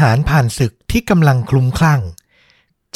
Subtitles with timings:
[0.00, 2.02] ทหารผ่านศึกที่กำลังคลุ้มคลั่ง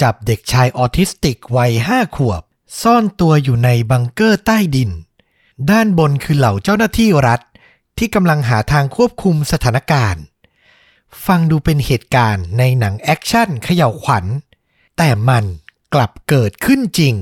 [0.01, 2.43] จับเด็กชายออทิสติกวัยห้าขวบ
[2.83, 4.91] ซ่อนตัวอยู่ในบังเกอร์ใต้ดิน
[5.71, 7.41] ด้านบนคือเหล่าเจ้าหน้าที่รัฐ
[7.99, 10.23] ที่กำลังหาทางควบคุมสถานการณ์
[11.27, 14.25] ฟังดูเป็นเหตุการณ์ในหนังแอคชั่นเขย่าวขวัญ
[14.97, 15.45] แต่มัน
[15.95, 17.15] กลับเกิดขึ้นจริง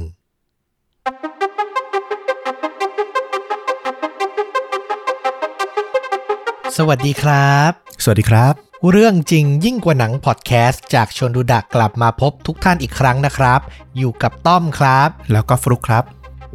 [6.77, 7.71] สวัสดีครับ
[8.03, 13.61] สวัสดีครับ เรื่องจริงยิ่งกว่าหนังพอดแคสต์จากชวนดูดักกลับมาพบทุกท่านอีกครั้งนะครับ
[13.99, 16.05] อยู่กับต้อมครับ แล้วก็ฟลุกครับ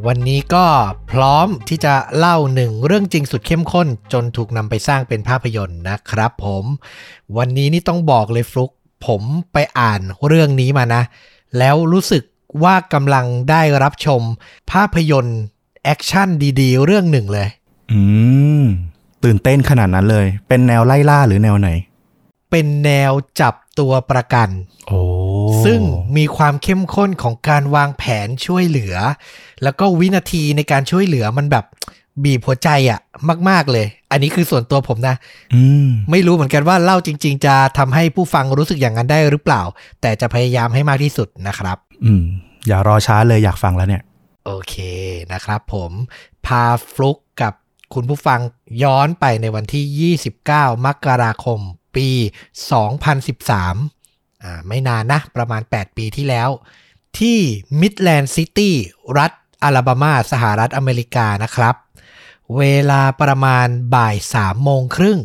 [0.07, 0.65] วันนี้ก็
[1.11, 6.65] พร้อมที่จะเล่าหนึ่งเรื่องจริงสุดเข้มข้น จนถูกนำไปสร้างเป็นภาพยนตร์นะครับผม
[7.37, 8.71] วันนี้นี่ต้องบอกเลยฟลุก
[9.05, 9.21] ผม
[9.53, 11.01] ไปอ่านเรื่องนี้มานะ
[11.57, 12.23] แล้วรู้สึก
[12.63, 14.21] ว่ากำลังได้รับชม
[14.71, 15.39] ภาพยนตร์
[15.83, 16.27] แอคชั่น
[16.61, 17.47] ดีๆ เรื่องหนึ่งเลย
[17.91, 17.99] อื
[18.61, 18.63] ม
[19.23, 21.69] ตื่นเต้นขนาดนั้นเลย เป็นแนวไล่ล่าหรือแนวไหน
[22.49, 24.49] เป็นแนวจับตัวประกัน
[24.87, 24.99] โอ้
[25.65, 25.81] ซึ่ง
[26.17, 28.95] มีความเข้มข้นของการวางแผนช่วยเหลือ
[29.63, 31.65] แล้วก็วินาทีในการช่วยเหลือมันแบบ
[32.23, 32.99] บีบหัวใจอะ
[33.49, 35.15] มาก ๆ เลย อันนี้คือส่วนตัวผมนะ
[35.55, 39.61] อืมไม่รู้เหมือนกันว่าเล่าจริง ๆ จะทำให้ผู้ฟังรู้สึกอย่างนั้นได้หรือเปล่า
[40.01, 42.23] แต่จะพยายามให้มากที่สุดนะครับ อืม
[42.67, 44.03] อย่ารอช้าเลยอยากฟังแล้วเนี่ย
[44.45, 44.75] โอเค
[45.33, 45.91] นะครับผม
[46.45, 47.53] พาฟลุกกับ
[47.93, 48.39] คุณผู้ฟัง
[48.83, 51.59] ย้อนไปในวันที่ 29 มกราคม
[51.97, 52.09] ปี
[53.27, 56.49] 2013อ่าไม่นานนะ ประมาณ 8 ปีที่แล้ว
[57.19, 57.39] ที่
[57.81, 58.75] มิดแลนด์ซิตี้
[59.17, 59.31] รัฐ
[59.63, 61.75] อลาบามา สหรัฐอเมริกานะครับ
[62.57, 65.19] เวลาประมาณบ่าย3โมงครึ่ง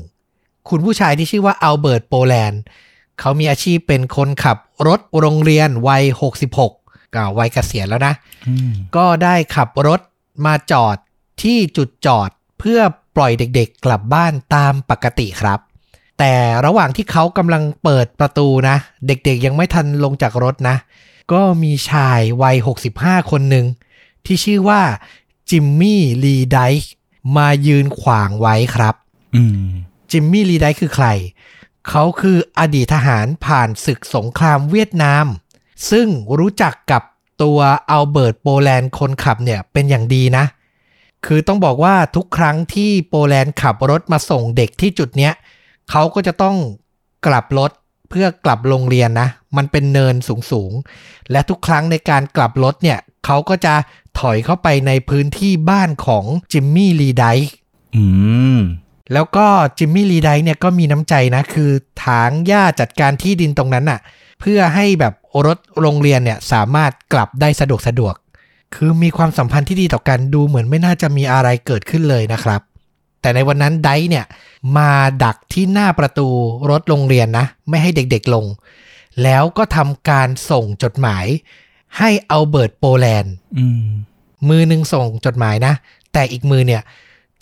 [0.69, 2.61] คุณผู้ชายที่ชื่อว่าอัลเบิร์ตโปแลนด์
[3.21, 6.05] เขามีอาชีพเป็นคนขับรถโรงเรียนวัย
[6.39, 8.15] 66ก็วัยเกษียณแล้วนะ
[8.49, 10.01] อืมก็ได้ขับรถ
[10.47, 10.97] มาจอด
[11.43, 12.81] ที่จุดจอดเพื่อ
[13.17, 15.61] ปล่อยเด็กๆกลับบ้านตามปกติครับ
[16.25, 20.77] แต่ระหว่างที่เขากำลังเปิดประตูนะ เด็กๆยังไม่ทันลงจากรถนะ
[21.33, 22.57] ก็มีชายวัย
[22.95, 23.67] 65 คนหนึ่ง
[24.27, 24.83] ที่ชื่อว่า
[25.51, 26.93] จิมมี่ลีไดค์
[27.37, 28.95] มายืนขวางไว้ครับ
[29.35, 29.69] อืม
[30.11, 31.07] จิมมี่ลีไดค์คือใคร
[31.89, 35.27] เขาคืออดีตทหารผ่านศึกสงครามเวียดนาม
[35.91, 36.07] ซึ่ง
[36.39, 37.03] รู้จักกับ
[37.43, 37.59] ตัว
[37.91, 40.45] อัลเบิร์ตโปแลนด์คนขับเนี่ยเป็นอย่างดีนะ
[41.27, 45.35] คือต้องบอกว่าทุกครั้งที่โปแลนด์ขับรถมาส่งเด็กที่จุดเนี้ย
[45.93, 46.57] เขาก็จะต้อง
[47.27, 47.71] กลับรถ
[48.11, 50.15] เพื่อกลับโรงเรียนนะ มันเป็นเนิน
[50.51, 53.75] สูงๆและทุกครั้งในการกลับรถเนี่ยเขาก็จะ
[54.19, 57.53] ถอยเข้าไปในพื้นที่บ้านของจิมมี่ลีไดค์
[57.97, 58.05] อื
[58.57, 58.61] ม
[59.13, 59.47] แล้วก็
[59.79, 61.71] จิมมี่ลีไดค์เนี่ยก็มีน้ำใจนะ คือ
[62.05, 64.01] ถางหญ้าจัดการที่ดินตรงนั้นน่ะ
[64.41, 65.15] เพื่อให้แบบ
[65.47, 68.15] รถโรงเรียนเนี่ยสามารถกลับได้สะดวกสะดวก
[68.75, 72.61] คือมีความสัมพันธ์ที่ดีต่อกันดูเหมือนไม่น่าจะมีอะไรเกิดขึ้นเลยนะครับ
[73.23, 74.27] แต่ในวันนั้นไดค์เนี่ย
[74.77, 74.91] มา
[75.25, 76.29] ดักที่หน้าประตู
[76.71, 78.45] รถโรงเรียนนะ ไม่ให้เด็กๆลง
[79.23, 81.27] แล้วก็ทำการส่งจดหมาย
[81.99, 83.85] ให้อัลเบิร์ตโปแลนด์อืม
[84.49, 85.75] มือหนึ่งส่งจดหมายนะ
[86.13, 86.83] แต่อีกมือเนี่ย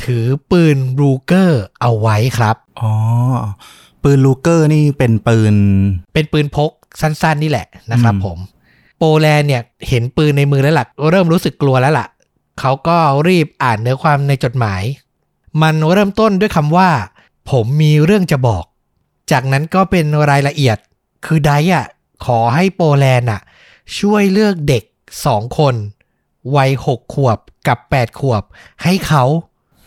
[0.04, 2.92] ถือปืนลูเกอร์เอาไว้ครับ อ๋อ
[4.02, 5.54] ปืนลูเกอร์นี่เป็นปืน
[6.14, 6.70] เป็นปืนพก
[7.00, 8.38] สั้นๆนี่แหละนะครับอืมผม
[8.98, 12.06] โปแลนด์เนี่ยเห็นปืนในมือแล้วล่ะเริ่มรู้สึกกลัวแล้วล่ะ
[12.60, 12.96] เขาก็
[13.28, 14.82] รีบอ่านเนื้อความในจดหมาย
[15.62, 16.90] มันเริ่มต้นด้วยคำว่า
[17.50, 18.64] ผมมีเรื่องจะบอก
[19.30, 20.78] จากนั้นก็เป็นรายละเอียด
[21.24, 21.86] คือไดอะ
[22.24, 23.40] ขอให้โปแลนด์อะ
[23.98, 24.84] ช่วยเลือกเด็ก
[25.26, 25.74] สองคน
[26.56, 28.42] วัยหกขวบกับแปดขวบ
[28.82, 29.24] ให้เขา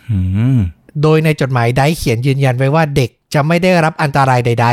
[0.10, 0.20] อื
[0.58, 0.60] ม
[1.02, 4.68] โดยในจดหมายได้เขียนยืนยันไว้ว่าเด็กจะไม่ได้รับอันตรายใด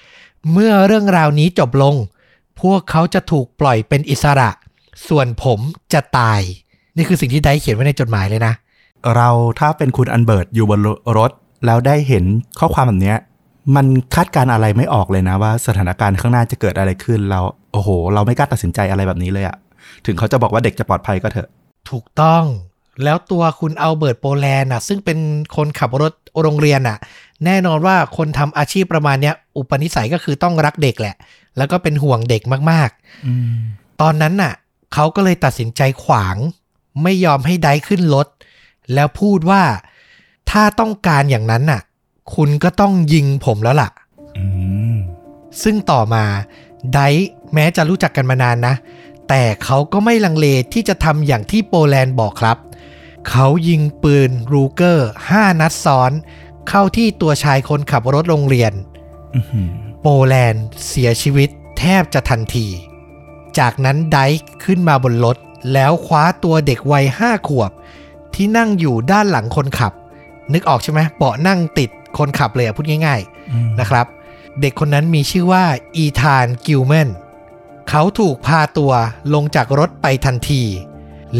[0.00, 1.94] ๆ เมื่อเรื่องราวนี้จบลง
[2.60, 4.50] พวกเขาจะถูกปล่อยเป็นอิสระ
[5.08, 5.60] ส่วนผม
[5.92, 6.40] จะตาย
[6.96, 8.54] นี่คือสิ่งที่ได้เขียนไว้ในจดหมายเลยนะ
[9.14, 9.28] เรา
[9.60, 10.80] ถ้าเป็นคุณอันเบิร์ตอยู่บน
[11.18, 11.30] รถ
[11.66, 12.24] แล้วได้เห็น
[12.58, 13.18] ข้อความแบบเนี้ย
[13.76, 17.40] มันคาดการ์อะไรไม่ออกเลยนะว่าสถานการณ์ข้างหน้าจะเกิดอะไรขึ้นเรา
[17.72, 19.56] โอ้โห เราไม่กล้าตัดสินใจอะไรแบบนี้เลยอะ
[20.06, 21.48] ถึงเขาจะบอกว่าเด็กจะปลอดภัยก็เถอะ
[21.90, 22.44] ถูกต้อง
[23.04, 25.18] แล้วตัวคุณเอัลเบิร์ตโปแลนด์น่ะซึ่งเป็น
[25.56, 26.12] คนขับรถ
[26.42, 26.98] โรงเรียนน่ะ
[27.44, 31.16] แน่นอนว่าคนทำอาชีพประมาณเนี้ย อุปนิสัยก็คือต้องรักเด็กแหละ
[31.56, 33.28] แล้วก็เป็นห่วงเด็กมากๆอ
[34.00, 34.52] ตอนนั้นน่ะ
[34.94, 36.36] เขาก็เลยตัดสินใจขวาง
[37.02, 38.26] ไม่ยอมให้ไดขึ้นรถ
[38.94, 39.62] แล้วพูดว่า
[40.50, 41.80] ถ้าต้องการอย่างนั้นน่ะ
[42.34, 43.90] คุณก็ต้องยิงผมแล้วล่ะ
[44.38, 44.46] อื
[44.94, 44.96] ม
[45.62, 46.24] ซึ่งต่อมา
[46.92, 48.74] ไดซ์แม้จะรู้จักกันมานานนะ
[49.28, 52.58] แต่เขาก็ไม่ลังเลที่จะทำอย่างที่โปแลนด์บอกครับ
[53.28, 56.12] เขายิงปืนรูเกอร์ 5 นัดซ้อน
[56.68, 58.72] เข้าที่ตัวชายคนขับรถโรงเรียน
[59.34, 59.70] อื้อหือ
[60.02, 61.48] โปแลนด์เสียชีวิต
[61.78, 62.66] แทบจะทันที
[63.58, 65.36] จากนั้นไดค์ขึ้นมาบนรถ
[65.72, 67.70] แล้วคว้าตัวเด็กวัยห้าขวบ
[68.34, 69.92] ที่นั่งอยู่ด้านหลังคนขับ
[70.52, 73.20] นึกออกใช่ไหมเบาะนั่งติดคนขับเลยอะพูดง่าย
[73.52, 74.06] อืมๆนะครับ
[74.60, 75.64] เด็กคนนั้นมีชื่อว่า
[75.96, 77.08] อีธานกิลแมน
[77.88, 78.92] เขาถูกพาตัว
[79.34, 80.62] ลงจากรถไปทันที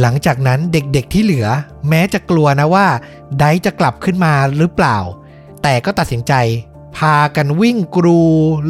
[0.00, 1.46] หลังจากนั้นเด็กๆที่เหลือ
[1.88, 2.86] แม้จะกลัวนะว่า
[3.38, 4.98] ไดจะกลับขึ้นมาหรือเปล่า
[5.62, 6.32] แต่ก็ตัดสินใจ
[6.96, 8.20] พากันวิ่งกรู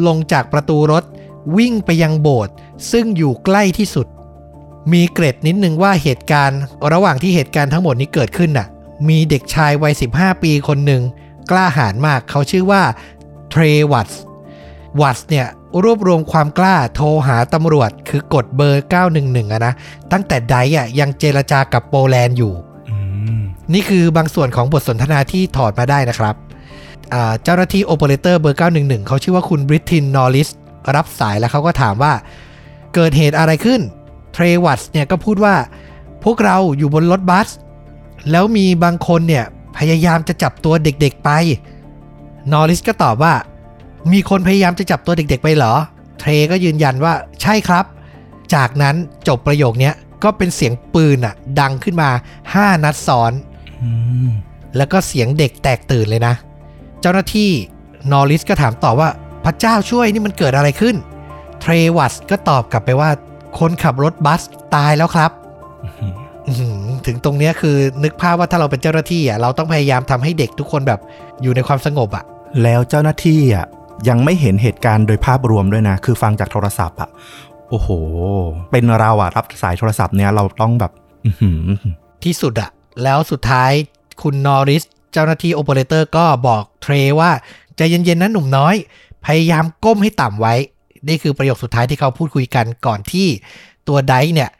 [0.07, 1.03] ลงจากประตูรถ
[1.57, 2.53] วิ่งไปยังโบสถ์
[2.91, 4.07] ซึ่งอยู่ใกล้ที่สุด
[4.93, 6.61] มีเกร็ดนิดนึงว่าเหตุการณ์
[6.93, 8.67] ระหว่างที่เหตุการณ์ทั้งหมดนี้เกิดขึ้นน่ะ
[9.09, 11.01] มีเด็กชายวัย 15 ปีคนหนึ่ง
[11.51, 12.81] กล้าหาญมากเขาชื่อว่า
[13.49, 14.21] เทรวัตส์
[15.01, 15.47] วัตส์เนี่ย
[15.83, 18.85] รวบรวมความกล้าโทรหาตำรวจคือกดเบอร์
[19.17, 19.73] 911อะนะ
[20.11, 22.53] ตั้งแต่ไดอะยังเจรจากับโปแลนด์อยู่
[22.89, 22.97] อื
[23.37, 23.41] ม
[23.73, 26.35] นี่คือบางส่วนของบทสนทนาที่ถอดมาได้นะครับ
[27.13, 30.49] อ่าเจ้าหน้าที่โอเปอเรเตอร์เบอร์ 911 เขาชื่อว่าคุณบริทินนอริส
[30.95, 32.13] รับสายแล้วเขาก็ถามว่า
[32.95, 35.55] เกิดเหตุอะไรขึ้นเทรวัตส์เนี่ยก็พูดว่า
[36.23, 37.49] พวกเราอยู่บนรถบัส
[38.31, 39.45] แล้วมีบางคนเนี่ย
[39.77, 41.29] พยายามจะจับตัวเด็กๆไป
[42.51, 43.33] นอริสก็ตอบว่า
[44.11, 45.73] มีคนพยายามจะจับตัวเด็กๆไปเหรอ
[46.19, 47.85] เทรก็ยืนยันว่าใช่ครับ
[48.53, 48.95] จากนั้น
[49.27, 49.91] จบประโยคนี้
[50.23, 52.09] ก็เป็นเสียงปืนอะดังขึ้นมา
[52.47, 53.31] 5 นัดซ้อน
[54.77, 56.33] แล้วก็เสียงเด็กแตกตื่นเลยนะ
[57.01, 57.51] เจ้าหน้าที่
[58.11, 59.09] นอริสก็ถามต่อว่า
[59.45, 60.95] พระเจ้าช่วยนี่มันเกิดอะไรขึ้น
[61.61, 63.09] เทรวัตก็ตอบกลับไปว่า
[63.59, 64.41] คนขับรถบัส
[64.75, 65.31] ตายแล้วครับ
[67.05, 70.99] ถึงตรงเนี้ยคือนึกภาพว่าถ้าเราเป็นเจ้าหน้าที่อะเราต้องพยายามทำให้เด็กทุกคนแบบ
[71.41, 72.23] อยู่ในความสงบอะ
[72.63, 73.65] แล้วเจ้าหน้าที่อะ
[74.09, 77.09] ยังไม่เห็นเหตุการณ์โดยภาพรวมด้วยนะ คือฟังจากโทรศัพท์อะ
[77.69, 77.89] โอ้โห
[78.71, 80.91] เป็นเราอะรับสายโทรศัพท์เนี้ยเราต้องแบบ
[82.23, 82.69] ที่สุดอะ
[83.03, 83.71] แล้วสุดท้าย
[84.21, 84.83] คุณนอริส
[85.13, 87.31] เจ้าหน้าที่โอเปอเรเตอร์ก็บอกเทรว่า
[87.77, 88.75] ใจเย็นๆนะหนุ่มน้อย
[89.25, 90.55] พยายามก้มให้ต่ำไว้
[91.07, 93.27] นี่คือประโยคสุดท้ายที่เขาพูดคุยกันก่อนที่
[93.87, 94.51] ตัวไดซ์เนี่ย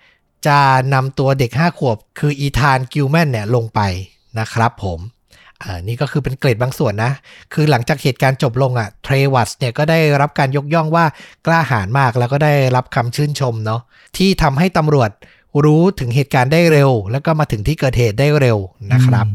[0.47, 0.59] จะ
[0.93, 3.79] นำตัวเด็ก 5 ขวบ คืออีธานกิลแมนเนี่ยลงไป
[4.39, 4.99] นะครับผม
[5.63, 7.11] อ่านี่ก็คือเป็นเกรดบางส่วนนะ
[7.53, 11.05] คือหลังจากเหตุการณ์จบลงอะ่ะเทรวัตเนี่ยก็ได้รับการยกย่องว่า
[11.45, 13.81] กล้าหาญมากแล้วก็ได้รับคำชื่นชมเนาะ
[14.17, 15.11] ที่ทำให้ตำรวจ
[15.65, 18.57] รู้ถึงเหตุการณ์ได้เร็ว แล้วก็มาถึงที่เกิดเหตุได้เร็ว
[18.93, 19.27] นะครับ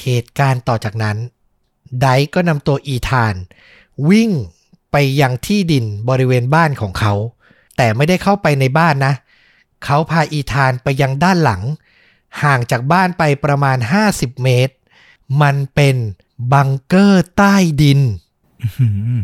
[0.00, 1.16] เหตุการณ์ต่อจากนั้น
[2.02, 3.34] ไดก็นำตัวอีธาน
[4.08, 4.30] วิ่ง
[4.92, 7.12] ไปยังที่ดินบริเวณบ้านของเขา
[7.76, 9.14] แต่ไม่ได้เข้าไปในบ้านนะ
[9.84, 11.62] เขาพาอีธานไปยังด้านหลัง
[12.42, 13.78] ห่างจากบ้านไปประมาณ
[14.10, 14.74] 50 เมตร
[15.42, 15.96] มันเป็น
[16.52, 18.00] บังเกอร์ใต้ดิน
[18.80, 18.86] อื
[19.18, 19.20] ม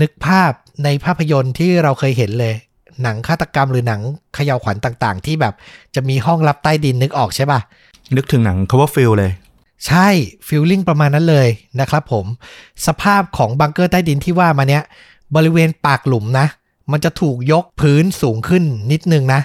[0.00, 0.52] นึกภาพ
[0.84, 2.54] ในภาพยนตร์ที่เราเคยเห็นเลย
[3.02, 4.00] หนังฆาตกรรมหรือหนัง
[4.34, 5.54] เขย่าวขวัญต่าง ๆ ที่แบบ
[5.94, 7.60] จะมีห้องลับใต้ดินนึกออกใช่ปะ
[8.16, 9.32] นึกถึงหนัง Coverfield เลย
[9.86, 10.08] ใช่
[10.46, 11.48] ฟิลลิ่งประมาณนั้นเลย
[11.80, 12.26] นะครับผม
[12.86, 14.82] สภาพของบังเกอร์ใต้ดินที่ว่ามาเนี้ย
[15.34, 16.46] บริเวณปากหลุมนะ
[16.90, 19.40] มันจะถูกยกพื้นสูงขึ้นนิดนึงนะ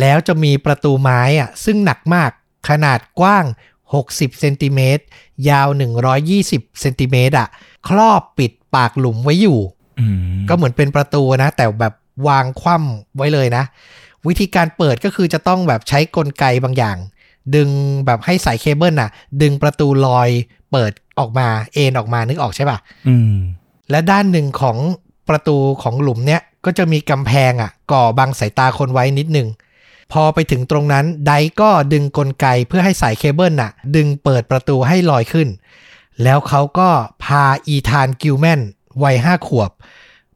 [0.00, 2.30] แล้วจะมีประตูไม้อะซึ่งหนักมาก
[2.68, 3.44] ขนาดกว้าง
[3.92, 5.04] 60 เซนติเมตร
[5.48, 5.68] ยาว
[6.24, 7.48] 120 เซนติเมตรอะ
[7.88, 9.58] ครอบปิดปากหลุมไว้อยู่
[10.00, 10.18] อืม
[10.48, 11.94] ก็เหมือนเป็นประตูนะ แต่แบบ
[12.28, 13.64] วางคว่ำไว้เลยนะ
[14.26, 16.96] วิธีการเปิดก็คือจะต้องแบบใช้กลไกบางอย่าง
[17.54, 17.68] ดึง
[18.06, 19.10] แบบให้สายเคเบิลน่ะ
[19.42, 20.28] ดึงประตูลอย
[20.72, 22.78] เปิดออกมาเอนออกมานึกออกใช่ปะ
[23.08, 23.34] อืม
[23.90, 24.78] และด้านหนึ่งของ
[25.28, 29.48] ประตูของหลุมเนี้ยก็จะมีกำแพงอะ ก่อบังสายตาคนไว้นิดนึง
[30.12, 35.48] พอไปถึงตรงนั้นไดก็ดึงกลไกเพื่อให้สายเคเบิลน่ะ ดึงเปิดประตูให้ลอยขึ้น
[36.22, 36.88] แล้วเขาก็
[37.24, 38.60] พาอีธานกิลแมน
[39.02, 39.70] วัยห้าขวบ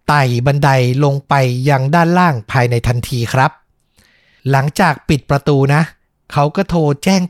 [0.08, 0.70] ไต่บันได
[1.04, 1.34] ลงไป
[1.70, 3.50] ยังด้านล่างภายในทันทีครับ
[4.50, 5.82] หลังจากปิดประตูนะ
[6.32, 7.22] เขาก็โทรแจ้ง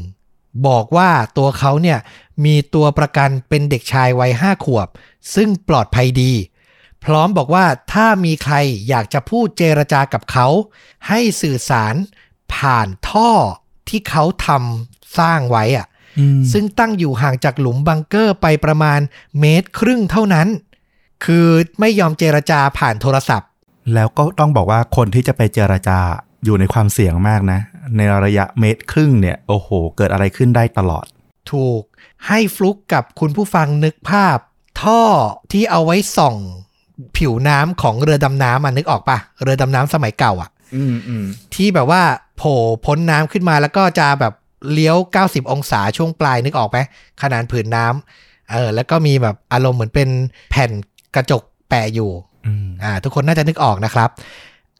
[0.00, 1.98] 911 บอกว่าตัวเขาเนี่ย
[2.44, 4.88] มีตัวประกันเป็นเด็กชายวัยห้าขวบ
[5.34, 6.32] ซึ่งปลอดภัยดี
[7.04, 8.56] พร้อมบอกว่าถ้ามีใคร
[8.88, 10.46] อยากจะพูดเจรจากับเขา
[11.08, 11.94] ให้สื่อสาร
[12.54, 13.30] ผ่านท่อ
[13.88, 15.86] ที่เขาทำสร้างไว้อะ
[16.18, 19.00] อืมซึ่งตั้งอยู่ห่างจากหลุมบังเกอร์ไปประมาณ
[19.40, 20.48] เมตรครึ่งเท่านั้น
[21.24, 21.46] คือ
[21.80, 23.48] ไม่ยอมเจรจาผ่านโทรศัพท์
[23.94, 25.98] แล้วก็ต้องบอกว่าคนที่จะไปเจรจา
[26.44, 27.60] อยู่ในความเสี่ยงมากนะ
[27.96, 31.06] ในระยะเมตรครึ่งเนี่ยโอ้โห เกิดอะไรขึ้นได้ตลอด
[31.52, 31.82] ถูก
[32.26, 34.38] ให้ฟลุกกับคุณผู้ฟังนึกภาพ
[34.82, 35.02] ท่อ
[35.52, 36.36] ที่เอาไว้ส่อง
[37.16, 41.24] ผิวน้ำของเรือดำน้ำอะนึกออกปะเรือดำน้ำสมัยเก่าอะอืมอืม
[41.54, 42.02] ที่แบบว่า
[42.36, 44.32] โผล่พ้นน้ำขึ้นมาแล้วก็จะแบบ
[44.72, 46.78] เลี้ยว 90 องศาช่วงปลายนึกออกไหม
[47.22, 50.08] ขนาดผืนน้ำเออแล้วก็มีแบบอารมณ์เหมือนเป็น
[50.50, 50.70] แผ่น
[51.14, 52.10] กระจกแปะอยู่
[52.46, 54.10] อืมอ่า ทุกคนน่าจะนึกออกนะครับ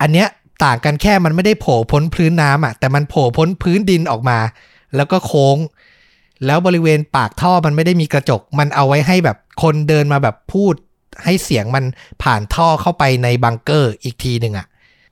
[0.00, 0.28] อันเนี้ย
[0.64, 4.38] ต่างกันแค่มันไม่ได้โผล่พ้นพื้นน้ำอะแต่มันโผล่พ้นพื้นดินออกมา
[4.96, 5.56] แล้วก็โค้ง
[6.46, 10.74] แล้วบริเวณปากท่อมันไม่ได้มีกระจก มันเอาไว้ให้แบบคนเดินมาแบบพูด
[11.24, 11.84] ให้เสียงมัน
[12.22, 14.66] ผ่านท่อเข้าไปในบังเกอร์อีกทีหนึ่งอะ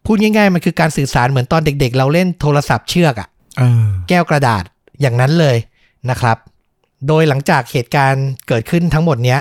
[0.05, 3.29] พูดง่ายๆมันคือการสื่อสารเหมือนตอนเด็ก ๆ เราเล่นโทรศัพท์เชือกอะ
[3.59, 4.65] เออแก้วกระดาษ
[5.01, 5.57] อย่างนั้นเลย
[6.11, 6.37] นะครับ
[7.09, 9.41] โดยหลังจากเหตุการณ์เกิดขึ้นทั้งหมดเนี้ย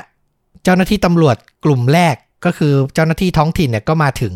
[0.64, 2.16] เจ้าหน้าที่ตำรวจกลุ่มแรก
[2.46, 4.34] ก็คือเจ้าหน้าที่ท้องถิ่นเนี่ยก็มาถึง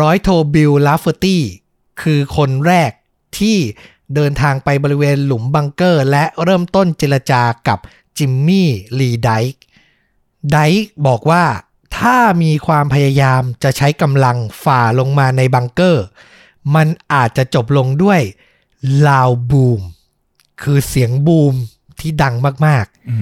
[0.00, 1.42] ร้อยโทบิลลาเฟอร์ตี้
[2.02, 2.90] คือคนแรก
[3.38, 3.58] ที่
[4.14, 7.78] เดินทางไปบริเวณหลุมบังเกอร์ และเริ่มต้นเจรจากับ
[8.18, 9.64] จิมมี่ลีไดค์
[10.50, 11.44] ไดค์บอกว่า
[11.98, 16.04] ถ้ามีความพยายามจะใช้กำลังฝ่าลงมาในบังเกอร์
[16.74, 18.20] มันอาจจะจบลงด้วย
[19.08, 19.80] loud boom
[20.62, 21.54] คือเสียงบูม
[22.00, 22.34] ที่ดัง
[22.66, 23.16] มากอื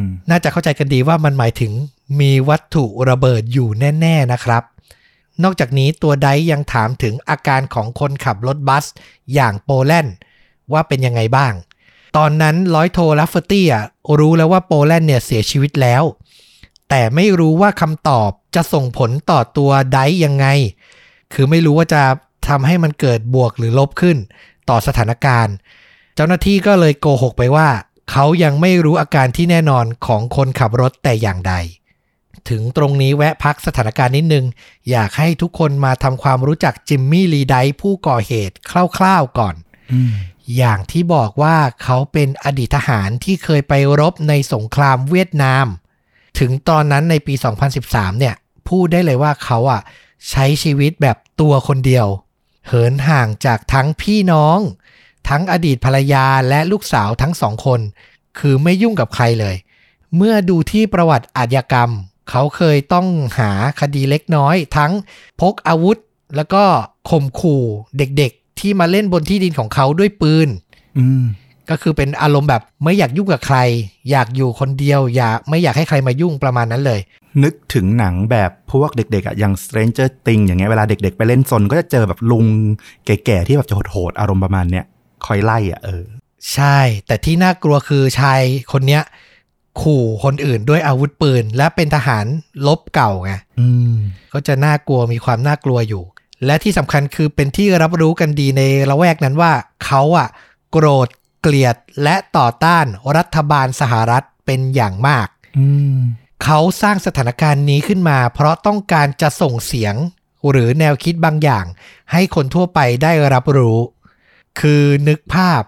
[0.00, 1.72] มๆน่าจะเข้าใจกันดีว่ามันหมายถึง
[2.20, 3.68] มีวัตถุระเบิดอยู่
[4.00, 4.62] แน่ ๆ นะครับ
[5.42, 8.84] นอกจากนี้ตัวไดค์ยังถามถึงอาการของคนขับรถบัส
[9.34, 10.14] อย่างโปแลนด์
[10.72, 11.52] ว่าเป็นยังไงบ้าง
[12.16, 13.66] ตอนนั้นร้อยโทลัฟเฟอร์ตี้
[14.18, 16.02] รู้แล้วว่าโปแลนด์เนี่ยเสียชีวิตแล้ว
[16.90, 20.46] แต่ไม่รู้ว่าคำตอบจะส่งผลต่อตัวไดค์ยังไง
[21.32, 22.02] คือไม่รู้ว่าจะ
[22.48, 24.16] ทำให้มันเกิดบวกหรือลบขึ้น
[24.68, 25.54] ต่อสถานการณ์
[26.14, 27.68] เจ้าหน้าที่ก็เลยโกหกไปว่า
[28.10, 31.54] เขายังไม่รู้อาการที่แน่นอนของคนขับรถแต่อย่างใด
[32.50, 34.44] ถึงตรงนี้แวะพักสถานการณ์นิดนึง
[34.90, 38.56] อยากให้ทุกคนมาทำความรู้จักจิมมี่ลีไดผู้ก่อเหตุ
[38.98, 39.54] คร่าวๆก่อน
[39.92, 40.12] อืม
[40.56, 45.66] อย่างที่บอกว่าเขาเป็นอดีตทหารที่เคยไปรบในสงครามเวียดนาม
[46.38, 47.34] ถึงตอนนั้นในปี
[47.76, 48.34] 2013 เนี่ย
[48.68, 49.80] พูดได้เลยว่าเขาอะ
[50.30, 52.06] ใช้ชีวิตแบบตัวคนเดียว
[52.66, 54.58] เหินห่างจากทั้งพี่น้อง
[55.28, 57.80] ทั้งอดีตภรรยาและลูกสาวทั้งสองคน
[58.38, 59.56] คือไม่ยุ่งกับใครเลย
[60.16, 61.90] เมื่อดูที่ประวัติอาชญากรรม
[62.30, 63.06] เขาเคยต้อง
[63.38, 64.92] หาคดีเล็กน้อย ทั้ง
[65.40, 65.98] พกอาวุธ
[66.36, 66.62] แล้วก็
[67.10, 67.64] ข่มขู่
[67.98, 70.48] เด็กๆ ที่มาเล่นบนที่ดินของเขาด้วยปืน
[70.98, 71.24] อืม
[71.70, 73.58] ก็คือเป็นอารมณ์แบบไม่อยากยุ่งกับใคร
[74.10, 77.00] อยากอยู่คนเดียว อยากไม่อยากให้ใครมายุ่งประมาณนั้นเลย
[77.42, 82.46] นึกถึงหนังแบบพวกเด็กๆอะอย่าง Stranger Things อย่างเงี้ยเวลาเด็กๆ ไปเล่นซนก็จะเจอแบบลุง
[83.06, 84.84] แก่ๆที่แบบจะโหดๆอารมณ์ประมาณเนี้ย
[85.26, 86.04] คอยไล่อะเออ
[86.54, 88.40] ใช่ แต่ที่น่ากลัวคือชาย
[88.72, 89.02] คนเนี้ย
[89.82, 92.26] ขู่คนอื่นด้วยอาวุธปืน และเป็นทหาร
[92.66, 93.96] ลบเก่าไงอืม
[94.32, 96.02] ก็จะน่ากลัวมีความน่ากลัวอยู่
[96.46, 99.52] และที่สำคัญคือเป็นที่รับรู้กันดีในละแวกนั้นว่า
[99.84, 100.28] เขาอะ
[100.70, 101.08] โกรธ
[101.42, 105.28] เกลียดและต่อต้านรัฐบาลสหรัฐเป็นอย่างมาก
[105.58, 105.66] อื
[105.96, 105.98] ม
[106.44, 109.94] เขาสร้างสถานการณ์นี้ขึ้นมา เพราะต้องการจะส่งเสียง
[110.50, 111.64] หรือแนวคิดบางอย่าง
[112.12, 113.78] ให้คนทั่วไปได้รับรู้
[114.60, 115.62] คือนึกภาพ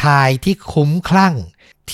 [0.00, 1.34] ชายที่คุ้มคลั่ง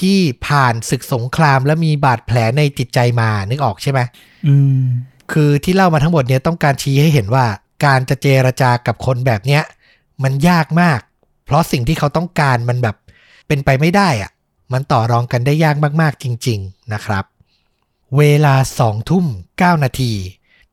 [0.00, 4.00] ที่ผ่านศึกสงครามและมีบาดแผลในจิตใจมานึกออกใช่ไหม
[4.47, 4.83] อืม
[5.33, 7.45] คือที่เล่ามาทั้งหมดเนี้ยต้องการชี้ให้เห็นว่า
[7.85, 9.62] การจะเจรจากับคนแบบเนี้ย
[10.23, 11.00] มันยากมาก
[11.45, 12.97] เพราะสิ่งที่เขาต้องการมันแบบ
[13.47, 14.30] เป็นไปไม่ได้อะ
[14.73, 17.25] มันต่อรองกันได้ยากมากๆจริง ๆนะครับ
[18.16, 20.12] เวลาสองทุ่ม9นาที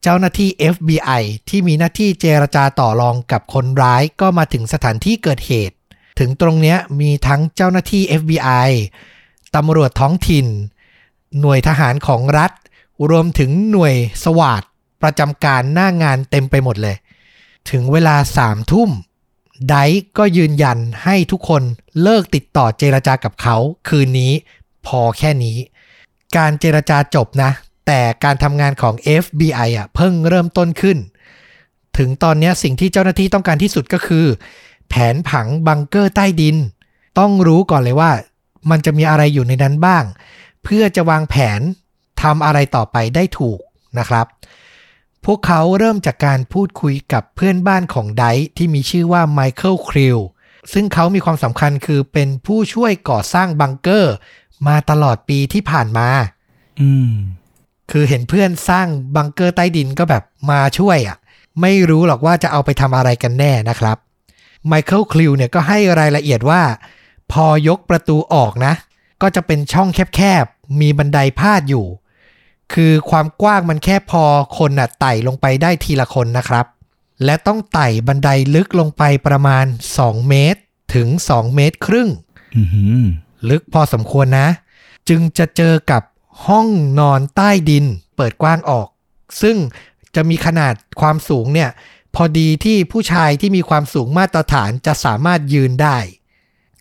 [0.02, 5.76] เจ้าหน้าที่ FBI ที่มีหน้าที่เจรจาต่อรองกับคนร้ายก็มาถึงสถานที่เกิดเหตุ
[6.20, 8.70] ถึงตรงเนี้ยมีทั้งเจ้าหน้าที่ FBI
[9.56, 10.48] ตำรวจท้องถิ่น
[11.40, 12.52] หน่วยทหารของรัฐ
[13.10, 14.64] รวมถึงหน่วยสวาด
[15.02, 16.96] ประจำการหน้างานเต็มไปหมดเลย
[17.70, 18.90] ถึงเวลาสามทุ่ม
[19.70, 19.76] ได
[20.18, 21.64] ก็ยืนยันให้ทุกคน
[22.02, 23.56] เลิกติดต่อเจรจากับเขา
[23.88, 24.32] คืนนี้
[24.88, 25.58] พอแค่นี้
[26.38, 27.52] การเจรจาจบนะ
[27.88, 28.94] แต่การทำงานของ
[29.24, 30.98] FBI อะเพิ่งเริ่มต้นขึ้น
[31.98, 34.26] ถึงตอนนี้สิ่งที่เจ้าหน้าที่ต้องการที่สุดก็คือ
[34.90, 36.58] แผนผังบังเกอร์ใต้ดิน
[37.20, 38.12] ต้องรู้ก่อนเลยว่า
[38.70, 40.04] มันจะมีอะไรอยู่ในนั้นบ้าง
[40.64, 41.62] เพื่อจะวางแผน
[42.22, 43.60] ทำอะไรต่อไปได้ถูก
[43.98, 44.26] นะครับ
[45.26, 50.20] พวกเขาเริ่มจากการพูดคุยกับเพื่อนบ้านของไดท์ที่มีชื่อว่าไมเคิลคริล
[50.74, 54.16] ซึ่งเขามีความสำคัญคือเป็นผู้ช่วยก่อสร้างบังเกอร์
[54.68, 56.10] มาตลอดปีที่ผ่านมา
[56.82, 57.12] อืม
[57.92, 61.18] คือเห็นเพื่อนสร้างบังเกอร์ใต้ดินก็แบบมาช่วยอะ่ะ
[61.62, 63.98] ไม่รู้หรอกว่าจะเอาไปทำอะไรกันแน่นะครับ
[64.68, 66.62] ไมเคิลคลิวเนี่ยก็ให้รายละเอียดว่า
[67.32, 68.74] พอยกประตูออกนะ
[69.22, 71.86] ก็จะเป็นช่องแคบๆ มีบันไดพาดอยู่
[72.74, 74.24] คือความกว้างมันแค่พอ
[74.58, 76.66] คนน่ะไต่ลงไปได้ทีละคนนะครับ
[77.26, 79.66] และต้องไต่บันไดลึกลงไปประมาณ
[79.98, 80.62] 2 เมตร
[80.96, 82.10] ถึง 2 เมตรครึ่ง
[82.56, 82.64] อื
[83.04, 83.06] ม
[83.50, 84.48] ลึกพอสมควรนะ
[85.10, 86.04] จึงจะเจอกับ
[86.48, 86.68] ห้อง
[87.00, 88.88] นอนใต้ดินเปิดกว้างออก
[89.42, 89.56] ซึ่ง
[90.16, 91.70] จะมีขนาดความสูงเนี่ย
[92.16, 95.98] พอดีที่ผู้ชายที่มีความสูงมาตรฐานจะสามารถยืนได้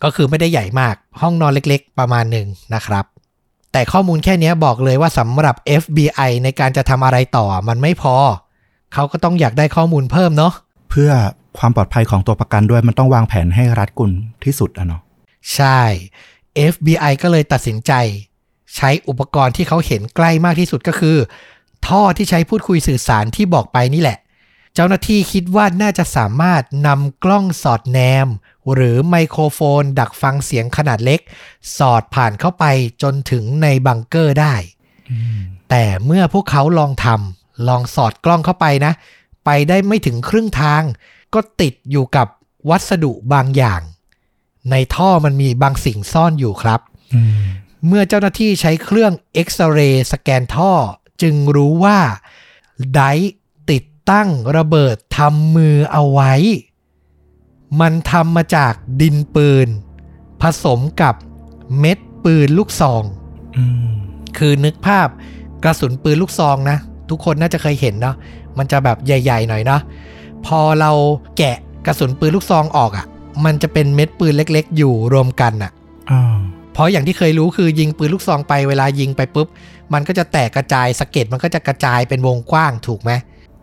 [0.02, 3.04] ก็คือไม่ได้ใหญ่มากห้องนอนเล็กๆ ประมาณหนึ่งนะครับ
[3.72, 8.16] แต่ข้อมูลแค่เนี้ยบอกเลยว่าสำหรับ FBI ในการจะทำอะไรต่อมันไม่พอ
[8.94, 10.52] เขาก็ต้องอยากได้ข้อมูลเพิ่มเนาะ
[10.90, 11.10] เพื่อ
[11.58, 14.12] ความปลอดภัยของตัวประกันด้วยมันต้องวางแผนให้รัดกุม
[14.44, 15.02] ที่สุดอะเนาะ
[15.54, 15.80] ใช่
[16.72, 17.92] FBI ก็เลยตัดสินใจ
[18.76, 21.16] ใช้อุปกรณ์ที่เขาเห็นใกล้มากที่สุดก็คือ
[21.86, 24.18] ท่อที่ใช้พูดคุยสื่อสารที่บอกไปนี่แหละ
[24.74, 28.28] เจ้าหน้าที่คิดว่าน่าจะสามารถนำกล้องสอดแนม
[28.72, 31.20] หรือไมโครโฟนดักฟังเสียงขนาดเล็ก
[31.78, 32.64] สอดผ่านเข้าไป
[33.02, 34.54] จนถึงในบังเกอร์ได้
[35.70, 38.92] แต่แต่เมื่อพวกเขาลองทำลองสอดกล้องเข้าไปนะ
[39.44, 40.82] ไปได้ไม่ถึงครึ่งทาง
[41.34, 42.26] ก็ติดอยู่กับ
[42.70, 43.80] วัสดุบางอย่าง
[44.70, 46.80] ในท่อมันมีบางสิ่งซ่อนอยู่ครับ
[47.14, 47.44] อืม
[47.86, 50.72] เมื่อเจ้าหน้าที่ใช้เครื่องเอ็กซเรย์สแกนท่อ
[51.22, 51.98] จึงรู้ว่า
[52.94, 53.34] ไดร์
[54.04, 56.32] ติดตั้งระเบิดทำมือเอาไว้
[57.80, 59.68] มันทำมาจากดินปืน
[60.42, 61.14] ผสมกับ
[61.78, 63.02] เม็ดปืนลูกซอง
[63.56, 63.92] อืม
[64.38, 65.08] คือนึกภาพ
[65.64, 66.76] กระสุนปืนลูกซองนะ
[67.10, 68.16] ทุกคนน่าจะเคยเห็นเนาะ
[68.58, 69.80] มันจะแบบใหญ่ๆหน่อยเนาะ
[70.46, 70.90] พอเรา
[71.38, 71.56] แกะ
[71.86, 73.06] กระสุนปืนลูกซองออกอะ่ะ
[73.44, 75.72] มันจะเป็นเม็ดปืนเล็ก ๆ อยู่รวมกันอะ
[76.10, 76.38] อ่า
[76.72, 79.48] เพราะอย่างที่เคยรู้คือยิงปืนลูกซองไปเวลายิงไปปุ๊บ
[79.92, 83.12] มันก็จะแตกกระจายสะเก็ดมันก็จะกระจายเป็นวงกว้างถูกไหม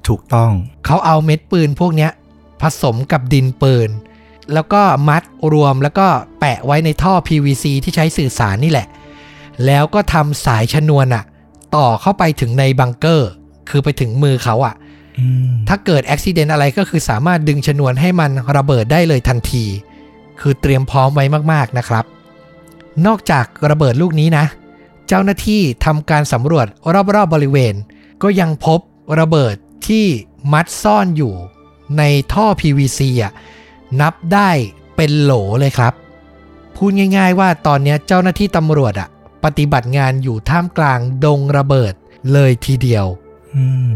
[0.08, 0.52] ถูกต้อง
[0.86, 2.12] เขาเอาเม็ดปืนพวกเนี้ย
[2.62, 3.90] ผสมกับดินปืน
[4.54, 6.08] แล้วก็มัดรวมแล้วก็
[6.40, 8.88] แปะไว้ในท่อ PVC ที่ใช้สื่อสารนี่แหละ
[9.66, 11.24] แล้วก็ทำสายชนวนอะ
[11.76, 13.30] ต่อเข้าไปถึงในบังเกอร์
[13.70, 14.76] คือไปถึงมือเขาอะ
[15.20, 19.66] อืมถ้าเกิดอุบิเหตุอะไรก็คือสามารถดึงชนวนให้มันระเบิดได้เลยทันที
[20.40, 22.06] คือเตรียมพร้อมไว้มากๆนะครับ
[23.06, 24.46] นอกจากระเบิดลูกนี้นะ
[25.08, 27.74] เจ้าหน้าที่ทำการสำรวจรอบๆบบริเวณ
[28.24, 28.80] ก็ยังพบ
[29.20, 29.56] ระเบิด
[29.88, 30.06] ที่
[30.54, 31.34] มัดซ่อนอยู่
[31.98, 33.34] ในท่อ PVC อะ
[34.02, 34.50] นับได้
[34.96, 35.94] เป็นโหลเลยครับ
[36.76, 39.10] พูดง่ายๆว่าตอนเนี้ยเจ้าหน้าที่ตำรวจอะ
[39.44, 41.94] ปฏิบัติงานอยู่ท่ามกลางดงระเบิด
[42.34, 43.06] เลยทีเดียว
[43.56, 43.92] อืม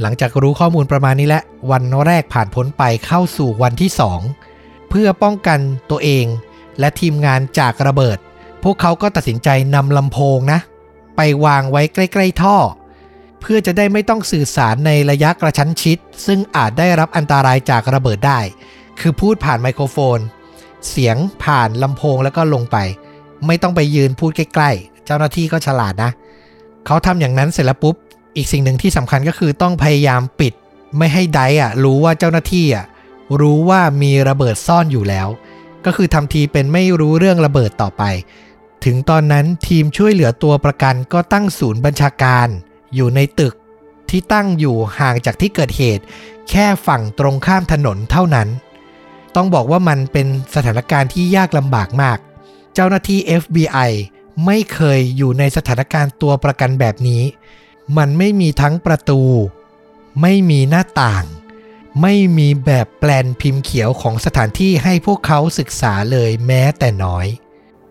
[0.00, 3.90] หลังจากรู้ข้อมูลประมาณนี้แล้ววันแรกผ่านพ้นไปเข้าสู่วันที่
[4.40, 5.58] 2เพื่อป้องกัน
[5.90, 6.26] ตัวเอง
[6.78, 8.18] และทีมงานจากระเบิด
[8.62, 10.58] พวกเขาก็ตัดสินใจนำลำโพงนะ
[11.16, 12.56] ไปวางไว้ใกล้ ๆ ท่อ
[13.40, 18.40] เพื่อจะได้ไม่ต้องสื่อสารในระยะกระชั้นชิด ซึ่งอาจได้รับอันตรายจากระเบิดได้
[19.00, 20.18] คือพูดผ่านไมโครโฟน
[20.88, 22.76] เสียงผ่านลำโพงแล้วก็ลงไป
[23.46, 26.10] ไม่ต้องไปยืนพูดใกล้ๆ เจ้าหน้าที่ก็ฉลาดนะ
[26.86, 27.96] เขาทำอย่างนั้นเสร็จแล้วปุ๊บ
[28.36, 30.52] อีกสิ่งหนึ่งที่สำคัญก็คือต้องพยายามปิด
[30.98, 32.86] ไม่ให้ไดอะรู้ว่าเจ้าหน้าที่อะ
[33.40, 35.28] รู้ว่ามีระเบิดซ่อนอยู่แล้ว
[35.84, 38.02] ก็คือทำทีเป็นไม่รู้เรื่องระเบิดต่อไป
[38.84, 42.48] ถึงตอนนั้นทีมช่วยเหลือตัวประกันก็ตั้งศูนย์บัญชาการ
[42.94, 43.54] อยู่ในตึก
[44.10, 46.04] ที่ตั้งอยู่ห่างจากที่เกิดเหตุ
[46.50, 48.48] แค่ฝั่งตรงข้ามถนนเท่านั้น
[49.36, 52.18] ต้องบอกว่ามันเป็นสถานการณ์ที่ยากลำบากมาก
[52.74, 53.90] เจ้าหน้าที่ FBI
[54.46, 57.22] ไม่เคยอยู่ในสถานการณ์ตัวประกันแบบนี้
[57.98, 59.20] มันไม่มีทั้งประตู
[60.22, 61.24] ไม่มีหน้าต่าง
[62.02, 67.26] ไม่มีแบบแปลนพิมพ์เขียวของสถานที่ให้พวกเขาศึกษาเลยแม้แต่น้อย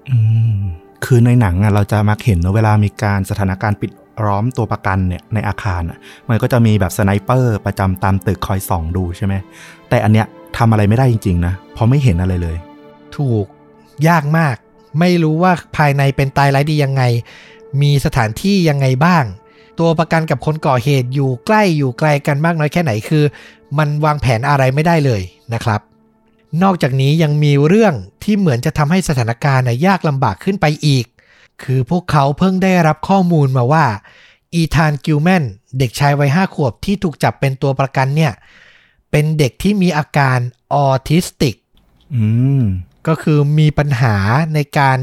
[0.10, 0.18] อื
[0.56, 0.58] ม
[1.06, 3.92] คือในหนังอะเราจะมักเห็นเวลามีการสถานการณ์ปิด
[4.26, 5.82] ล้อมตัวประกันเนี่ยในอาคาร
[6.30, 9.34] มันก็จะมีแบบสไนเปอร์ประจำตามตึกคอยส่องดูใช่ไหม
[9.90, 10.28] แต่อันเนี้ย
[10.58, 12.58] ทำอะไรไม่ได้จริง ๆ นะเพราะไม่เห็นอะไรเลย
[13.18, 13.46] ถูก
[14.08, 14.56] ยากมาก
[15.00, 17.04] ไม่รู้ว่าภายในเป็นตายร้ายดียังไง
[17.82, 19.24] มีสถานที่ยังไงบ้าง
[19.80, 23.24] ตัวประกันกับคนก่อเหตุอยู่ใกล้อยู่ไกลกันมากน้อยแค่ไหนคือ
[23.78, 25.22] มันวางแผนอะไรไม่ได้เลย
[25.54, 25.82] นะครับ
[26.64, 31.06] นอกจากนี้ยังมีเรื่องที่เหมือนจะทำให้สถานการณ์ยากลำบากขึ้นไปอีก
[31.64, 33.86] คือพวกเขาเพิ่งได้รับข้อมูลมาว่า
[34.54, 35.44] อีธานกิลแมน
[35.78, 38.34] เด็กชายวัยห้าขวบที่ถูกจับเป็นตัวประกันเนี่ย
[39.12, 40.38] เป็นเด็กที่มีอาการ
[40.74, 41.56] ออทิสติก
[42.16, 42.26] อื
[42.62, 42.64] ม
[43.08, 44.16] ก็คือมีปัญหา
[44.54, 45.00] ในการ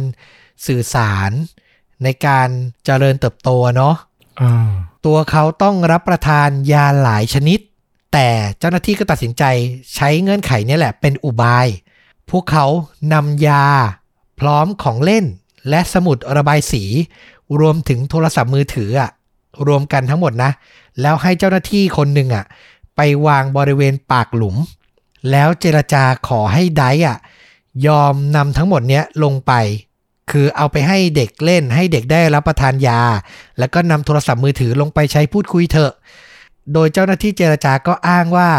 [0.67, 1.31] สื่อสาร
[2.05, 2.49] ในการ
[2.85, 3.95] เจริญเติบโตเนาะ
[4.41, 4.71] อ่า
[5.07, 7.59] ตัวเขาต้องรับประทานยาหลายชนิด
[8.13, 9.45] แต่เจ้าหน้าที่ก็ตัดสินใจ
[9.95, 11.67] ใช้เงื่อนไขเนี้แหละเป็นอุบาย
[12.31, 12.67] พวกเขา
[13.13, 13.67] นำยา
[14.41, 15.25] พร้อมของเล่น
[15.69, 16.83] และสมุดระบายสี
[17.61, 19.11] รวมถึงโทรศัพท์มือถืออะ
[19.67, 20.51] รวมกันทั้งหมดนะ
[21.01, 22.45] แล้วให้เจ้าหน้าที่คนหนึ่งอะ
[22.97, 24.57] ไปวางบริเวณปากหลุม
[25.31, 27.19] แล้วเจรจาขอให้ไดร์อะ
[27.87, 29.53] ยอมนำทั้งหมดเนี้ยลงไป
[30.31, 33.01] คือเอาไปให้เด็กเล่นให้เด็กได้รับประทานยา
[33.59, 35.93] แล้วก็นำโทรศัพท์มือถือลงไปใช้พูดคุยเถอะ
[36.73, 38.51] โดยเจ้าหน้าที่เจรจาก็อ้างว่า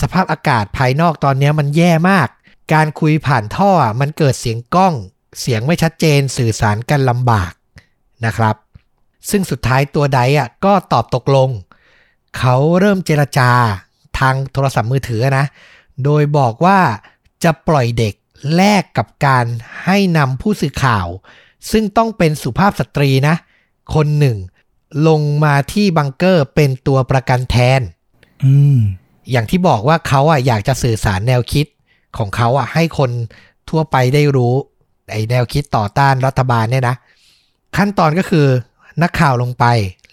[0.00, 2.28] สภาพอากาศภายนอกตอนนี้มันแย่มาก
[2.72, 4.94] การคุยผ่านท่อมันเกิดเสียงก้อง
[5.40, 7.52] เสียงไม่ชัดเจนสื่อสารกันลำบาก
[8.24, 8.56] นะครับ
[9.30, 11.50] ซึ่งสุดท้ายตัวไดอะก็ตอบตกลง
[12.38, 13.50] เขาเริ่มเจรจา
[14.18, 15.46] ทางโทรศัพท์มือถือนะ
[16.04, 16.78] โดยบอกว่า
[17.44, 18.14] จะปล่อยเด็ก
[18.54, 19.44] แลกกับการ
[19.84, 21.06] ให้นำผู้สื่อข่าว
[21.70, 23.34] ซึ่งต้องเป็นสุภาพสตรีนะ
[23.94, 24.36] คนหนึ่ง
[25.08, 27.80] ลงมาที่บังเกอร์เป็นตัวประกันแทน
[28.44, 28.78] อืม
[29.30, 31.66] อย่างที่บอกว่าเขาอะอยากจะสื่อสารแนวคิด
[32.16, 33.10] ของเขาอะให้คน
[33.70, 34.54] ทั่วไปได้รู้
[35.12, 36.96] ไอแนวคิดต่อต้านรัฐบาลเนี่ยนะ
[37.76, 38.46] ขั้นตอนก็คือ
[39.02, 39.64] นักข่าวลงไป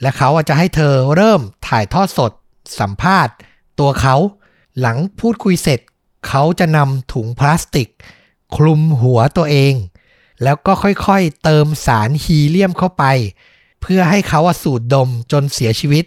[0.02, 2.32] และเขาจะให้เธอเริ่มถ่ายทอดสด
[2.80, 3.34] สัมภาษณ์
[3.80, 4.16] ตัวเขา
[4.80, 5.80] หลังพูดคุยเสร็จ
[6.28, 7.90] เขาจะนำถุงพลาสติก
[8.56, 9.74] คลุมหัวตัวเอง
[10.44, 13.04] แล้วก็ค่อยๆเติมสารฮีเลียมเข้าไป
[13.82, 16.06] เพื่อให้เขาสูดดมจนเสียชีวิต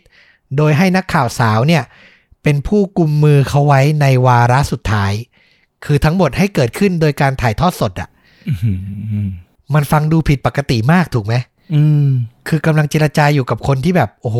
[0.56, 1.82] โดยให้นักข่าวสาวเนี่ย
[2.42, 5.12] เป็นผู้กุมมือเขาไว้ในวาระสุดท้าย
[5.84, 8.08] คือทั้งหมดให้เกิดขึ้นโดยการถ่ายทอดสดอะ
[9.74, 11.34] มันฟังดูผิดปกติมากถูกไหม
[11.74, 12.06] อืม
[12.48, 14.38] คือกำลังเจรจาอยู่กับคนที่แบบ โอ้โห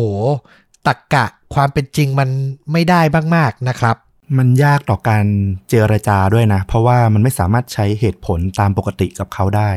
[0.87, 2.29] ตักกะความเป็นจริงมัน
[2.71, 3.01] ไม่ได้
[3.35, 3.95] มากๆนะครับ
[4.37, 5.25] มันยากต่อการ
[5.69, 9.71] เจรจาด้วยนะ เพราะว่ามันไม่สามารถใช้เหตุผลตามปกติกับเขาได้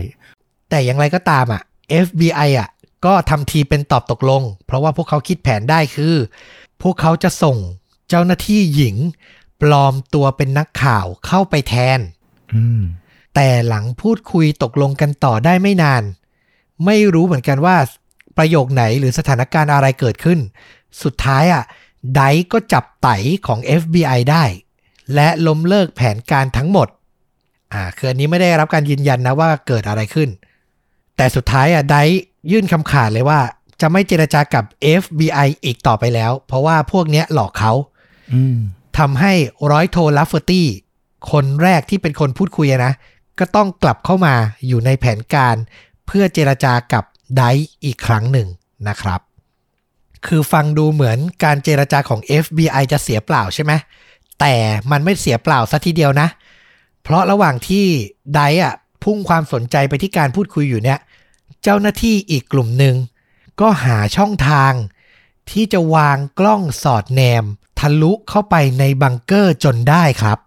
[0.71, 1.63] แต่อย่างไรก็ตามอะ
[2.05, 2.69] FBI อะ
[3.05, 6.15] ก็ทำทีเป็นตอบตกลง เพราะว่าพวกเขาคิดแผนได้คือ
[6.83, 7.57] พวกเขาจะส่ง
[8.09, 8.97] เจ้าหน้าที่หญิง
[9.61, 12.01] ปลอมตัวเป็นนักข่าวเข้าไปแทน
[12.55, 12.83] อืม
[13.35, 16.03] แต่หลังพูดคุยตกลงกันต่อได้ไม่นาน
[16.87, 17.77] ไม่รู้เหมือนกันว่า
[18.39, 20.39] ประโยคไหนหรือสถานการณ์อะไรเกิดขึ้น
[21.03, 21.63] สุดท้ายอะ
[22.17, 23.09] ไดก็จับไต
[23.47, 24.45] ของ FBI ได้
[25.15, 26.89] และล้มเลิกแผนการทั้งหมด
[27.73, 30.29] อ่าคืออันนี้ไม่ได้รับการยืนยันนะว่าเกิดอะไรขึ้น
[31.17, 31.97] แต่สุดท้ายอะได
[32.51, 33.41] ยื่นคำขาดเลยว่า
[33.81, 34.65] จะไม่เจรจากับ
[35.03, 37.73] FBI อีกต่อไปแล้ว เพราะว่าพวกเนี้ยหลอกเขา
[38.35, 38.59] อืม
[38.99, 39.33] ทำให้
[39.73, 40.67] ร้อยโทลัฟเฟอร์ตี้
[41.33, 42.93] คนแรกที่เป็นคนพูดคุยอะนะ
[43.39, 44.35] ก็ต้องกลับเข้ามา
[44.67, 45.57] อยู่ในแผนการ
[46.07, 47.05] เพื่อเจรจากับ
[47.37, 47.43] ได
[47.85, 48.49] อีกครั้งหนึ่ง
[48.89, 49.21] นะครับ
[50.27, 53.73] คือฟังดูเหมือนการเจรจาของ FBI จะเสียเปล่าใช่ไหม
[54.41, 54.55] แต่
[54.91, 56.29] มันไม่เสียเปล่าซะทีเดียวนะ
[57.03, 57.87] เพราะระหว่างที่
[58.35, 60.99] ไดอะพุ่งความสนใจไปที่การพูดคุยอยู่เนี่ย
[61.63, 62.95] เจ้าหน้าที่อีกกลุ่มหนึ่ง
[63.61, 64.73] ก็หาช่องทาง
[65.51, 67.45] ที่จะวางกล้องสอดแนม
[67.79, 70.39] ทะลุเข้าไปในบังเกอร์จนได้ครับ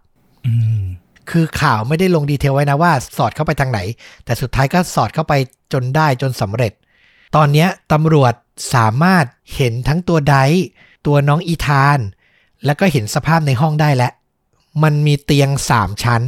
[0.46, 0.82] อืม
[1.30, 3.80] คือข่าวไม่ได้ลงดีเทลไว้นะว่าสอดเข้าไปทางไหน
[4.24, 5.32] แต่สุดท้ายก็สอดเข้าไป
[5.72, 6.72] จนได้จนสำเร็จ
[7.36, 8.34] ตอนนี้ตำรวจ
[8.74, 10.36] สามารถเห็นทั้งตัวได
[11.06, 11.98] ตัวน้องอีธาน
[12.64, 14.12] แล้วก็เห็นสภาพในห้องได้แล้ว
[14.82, 16.22] มันมีเตียงสามชั้น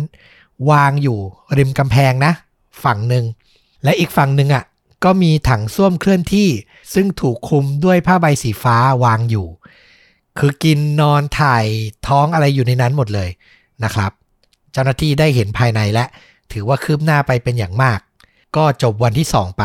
[0.71, 1.19] วางอยู่
[1.59, 2.33] ริมกำแพงนะ
[2.85, 3.25] ฝั่งหนึ่ง
[3.85, 4.65] และอีกฝั่งหนึ่งอะ
[5.05, 6.49] ก็มีถังส้วมเคลื่อนที่
[6.95, 9.47] ซึ่งถูกคลุมด้วยผ้าใบสีฟ้าวางอยู่
[10.39, 11.67] คือกินนอนถ่าย
[12.07, 13.31] ท้องอะไรอยู่ในนั้นหมดเลย
[13.85, 14.13] นะครับ
[14.81, 16.05] จ้าหน้าที่ได้เห็นภายในและ
[16.53, 17.99] ถือว่าคืบหน้าไปเป็นอย่างมาก
[18.57, 19.65] ก็จบวันที่ 2 ไป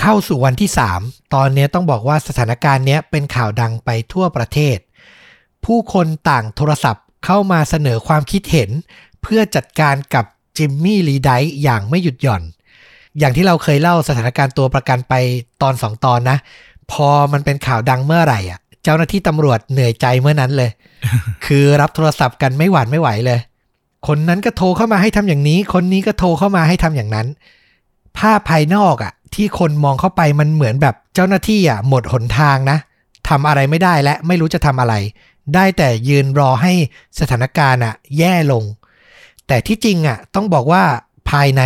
[0.00, 4.78] เข้าสู่วันที่ 3 ตอนนี้ต้องบอกว่าสถานการณ์นี้เป็นข่าวดังไปทั่วประเทศ
[5.64, 8.70] ผู้คนต่างโทรศัพท์เข้ามาเสนอความคิดเห็น
[9.22, 10.24] เพื่อจัดการกับ
[10.58, 11.30] จิมมี่ลีได
[11.62, 12.42] อย่างไม่หยุดหย่อน
[13.18, 15.14] อย่างที่เราเคยเล่าสถานการณ์ตัวประกันไป
[15.62, 16.38] ตอนสองตอนนะ
[16.92, 20.70] พอมันเป็นข่าวดังเมื่อไหร่อะ เจ้าหน้าที่ตำรวจเหนื่อยใจเมื่อนั้นเลย
[21.46, 23.40] คือรับโทรศัพท์กันไม่หวานไม่ไหวเลย
[24.06, 27.26] คนนั้นก็โทรเข้ามาให้ทำอย่างนี้ คนนี้ก็โทรเข้ามาให้ทำอย่างนั้น
[28.18, 32.78] ภาพภายนอกอะ่ะ ที่คนมองเข้าไปมันเหมือนแบบเจ้าหน้าที่อะ หมดหนทางนะ
[33.28, 34.94] ทำอะไรไม่ได้และไม่รู้จะทำอะไร
[35.54, 36.72] ได้แต่ยืนรอให้
[37.18, 38.64] สถานการณ์อะ แย่ลง
[39.46, 40.84] แต่ที่จริงอะ ต้องบอกว่า
[41.30, 41.62] ภายใน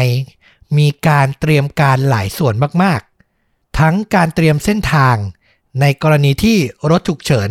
[0.78, 5.16] มีการเตรียมการหลายส่วนมากๆ ทั้งการเตรียมเส้นทาง
[5.80, 6.56] ในกรณีที่
[6.90, 7.48] รถฉุกเฉิน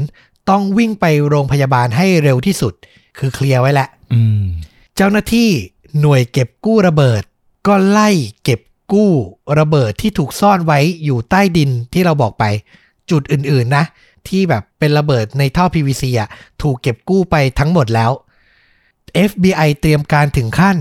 [0.49, 2.73] ต้องวิ่งไปโรงพยาบาลให้เร็วที่สุด
[3.17, 3.89] คือเคลียร์ไว้แล้ว
[5.01, 5.51] เจ้าหน้าที่
[5.99, 7.23] หน่วยเก็บกู้ระเบิด
[7.67, 8.09] ก็ไล่
[8.43, 8.59] เก็บ
[8.93, 9.11] กู้
[9.59, 12.43] ระเบิดที่ถูกซ่อนไว้อยู่ใต้ดินที่เราบอกไป
[13.09, 13.85] จุดอื่นๆนะ
[14.27, 16.29] ที่แบบเป็นระเบิดในท่อ PVC อะ
[16.61, 18.11] ถูกเก็บกู้ไปทั้งหมดแล้ว
[19.29, 20.77] FBI เตรียมการถึงขั้น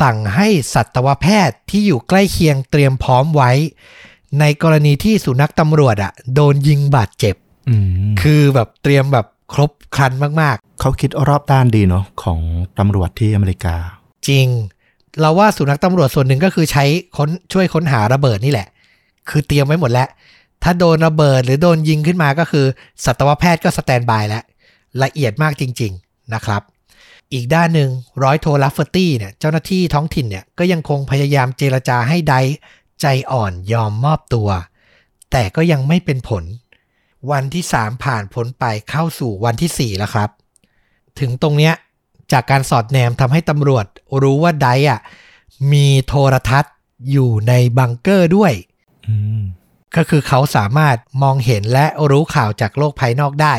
[0.00, 3.52] สั่งให้สัตวแพทย์ที่อยู่ใกล้เคียงเตรียมพร้อมไว้
[4.40, 7.34] ในกรณีที่สุนัขตำรวจอะโดนยิงบาดเจ็บ
[7.68, 7.74] อื
[8.10, 12.38] มคือแบบเตรียมแบบครบครันมากๆ เขาคิดรอบด้านดีเนาะของ
[12.78, 13.74] ตำรวจที่อเมริกา
[14.28, 14.46] จริง
[15.20, 16.84] เราว่าสุนัขตำรวจส่วนหนึ่งก็คือใช้
[17.16, 18.68] ค้นช่วยค้นหาระเบิดนี่แหละ
[19.28, 20.08] คือเตรียมไว้หมดแล้ว
[20.62, 22.66] ถ้าโดนระเบิดหรือโดนยิงขึ้นมาก็คือ
[23.04, 24.44] สัตวแพทย์ก็ standby แล้ว
[25.02, 26.62] ละเอียดมากจริง ๆนะครับ
[27.32, 27.90] อีกด้านหนึ่ง
[28.22, 32.34] ร้อยโทลัฟเฟอร์ตี้เนี่ยเจ้าหน้าที่ท้องถิ่นเนี่ยก็ยังคงพยายามเจรจาให้ได
[33.00, 34.48] ใจอ่อนยอมมอบตัว
[35.32, 36.44] แต่ก็ยังไม่เป็นผล
[37.30, 40.30] วันที่ 3 ผ่านพ้นไปเข้าสู่วันที่ 4 แล้วครับ
[41.20, 41.74] ถึงตรงเนี้ย
[42.32, 43.86] จากการสอดแนมทำให้ตำรวจ
[44.22, 45.00] รู้ว่าไดอะ
[45.72, 46.74] มีโทรทัศน์
[47.10, 48.52] อยู่ในบังเกอร์ด้วย
[49.08, 49.42] อืม
[49.96, 53.54] ก็คือเขาสามารถมองเห็นและรู้ข่าวจากโลกภายนอกได้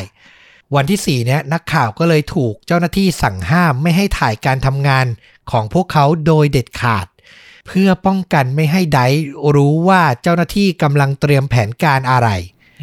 [0.75, 5.05] วันที่ 4 เนี้ยนักข่าวก็เลยถูกเจ้าหน้าที่สั่งห้ามไม่ให้ถ่ายการทำงาน
[5.51, 7.07] ของพวกเขาโดยเด็ดขาด
[7.67, 8.99] เพื่อป้องกันไม่ให้ได
[9.55, 12.29] รู้ว่าเจ้าหน้าที่กำลังเตรียมแผนการอะไร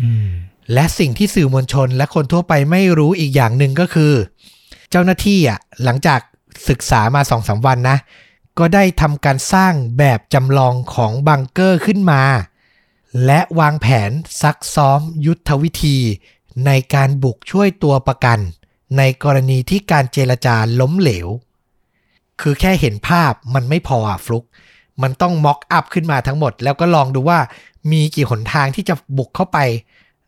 [0.02, 0.28] อืม
[0.74, 4.12] และสิ่งที่สื่อมวลชนและคนทั่วไปไม่รู้อีกอย่างหนึ่งก็คือ
[4.90, 6.20] เจ้าหน้าที่อะหลังจาก
[6.68, 7.98] ศึกษามาสองสาวันนะ
[8.58, 12.22] ก็ได้ทำการสร้างแบบจำลองของบังเกอร์ขึ้นมา
[13.26, 14.10] และวางแผน
[14.42, 15.98] ซักซ้อมยุทธวิธี
[16.66, 18.38] ในการบุกช่วยตัวประกัน
[18.98, 21.28] ในกรณีที่การเจรจาล้มเหลว
[22.40, 24.44] คือแค่เห็นภาพมันไม่พออะฟลุก
[25.02, 27.38] มันต้องม็อกอัพขึ้นมาทั้งหมด แล้วก็ลองดูว่า
[27.92, 29.58] มีกี่หนทางที่จะบุกเข้าไป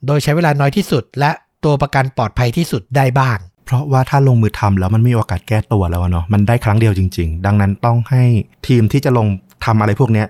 [0.06, 1.30] โดยใช้เวลาน้อยที่สุดและ
[1.64, 3.38] ตัวประกันปลอดภัยที่สุดได้บ้าง
[3.72, 8.24] ราะว่าถ้าลงมือทำแล้วมันไม่มีโอกาสแก้ตัวแล้วเนาะมันได้ครั้งเดียวจริง ๆ ดังนั้นต้องให้
[8.66, 9.26] ทีมที่จะลง
[9.64, 10.26] ทำอะไรพวกเนี้ย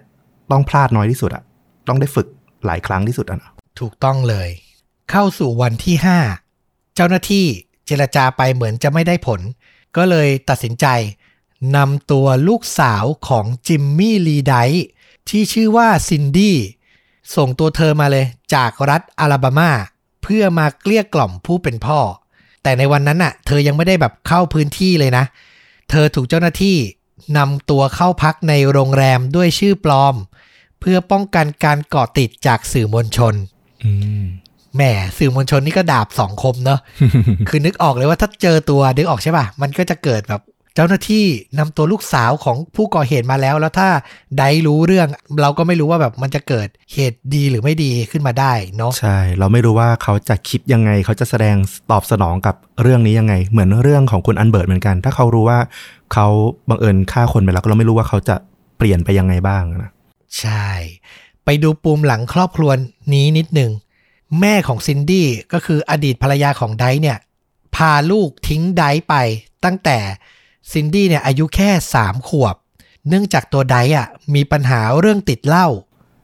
[0.50, 1.42] ต้องพลาดน้อยที่สุดอะ
[1.88, 2.26] ต้องได้ฝึก
[2.66, 3.50] หลายครั้งที่สุดอะนะ
[3.80, 4.48] ถูกต้องเลย
[5.10, 5.96] เข้าสู่วันที่
[6.46, 7.46] 5 เจ้าหน้าที่
[7.86, 9.40] เจรจาไปเหมือนจะไม่ได้ผล
[9.96, 10.86] ก็เลยตัดสินใจ
[11.76, 14.54] นำตัวลูกสาวของจิมมี่ลีได
[15.28, 16.56] ที่ชื่อว่าซินดี้
[17.36, 19.70] ส่งตัวเธอมาเลยจากรัฐอลาบามา
[20.22, 22.00] เพื่อมาเกลี้ยกล่อมผู้เป็นพ่อ
[22.62, 25.24] แต่ในวันนั้นน่ะ เธอยังไม่ได้แบบเข้าพื้นที่เลยนะ
[25.90, 26.76] เธอถูกเจ้าหน้าที่
[27.38, 30.14] นำตัวเข้าพักในโรงแรมด้วยชื่อปลอม
[30.80, 33.34] เพื่อป้องกันการเกาะติดจากสื่อมวลชน
[33.84, 34.24] อืม
[34.74, 34.82] แหม
[35.18, 36.80] สื่อมวลชนนี่ก็ดาบสองคมเนอะ
[37.48, 40.42] คือนึกออกเลยว่าถ้าเจอตัวนึกออกใช่ป่ะ มันก็จะเกิดแบบ
[40.74, 41.24] เจ้าหน้าที่
[41.58, 43.88] นำตัวลูกสาวของผู้ก่อเหตุมาแล้ว แล้วถ้า
[44.38, 45.08] ไดรู้เรื่อง
[45.42, 51.56] เราก็ไม่รู้ว่าแบบมันจะเกิดเหตุดีหรือไม่ดีขึ้นมาได้เนาะใช่ เราไม่รู้ว่าเขาจะคิดยังไง เขาจะแสดง
[51.90, 55.58] ตอบสนองกับเรื่องนี้ยังไง เหมือนเรื่องของคุณอันเบิร์ตเหมือนกัน ถ้าเขารู้ว่า
[56.12, 56.26] เขา
[56.68, 58.36] บังเอิญฆ่าคนไปแล้วก็เราไม่รู้ว่าเขาจะ
[58.78, 59.90] เปลี่ยนไปยังไงบ้างนะ
[60.38, 60.66] ใช่
[61.44, 62.70] ไปดูปูมหลังครอบครัว
[63.14, 63.70] นี้นิดหนึ่ง
[64.40, 67.18] แม่ของซินดี้ก็คืออดีตภรรยาของไดซ์เนี่ย
[67.76, 69.14] พาลูกทิ้งไดซ์ไป
[69.64, 69.98] ตั้งแต่
[70.70, 71.70] ซินดี้เนี่ยอายุแค่
[72.00, 72.56] 3 ขวบ
[73.08, 75.68] เนื่องจากตัวไดซ์อะมีปัญหาเรื่องติดเหล้า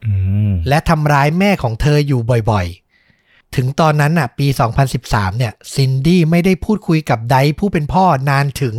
[0.05, 0.13] อื
[0.49, 4.47] มและทำร้ายแม่ของเธออยู่บ่อยๆ ถึงตอนนั้นน่ะปี
[4.93, 8.75] 2013 เนี่ยซินดี้ไม่ได้พูดคุยกับไดซ์ผู้เป็นพ่อนานถึง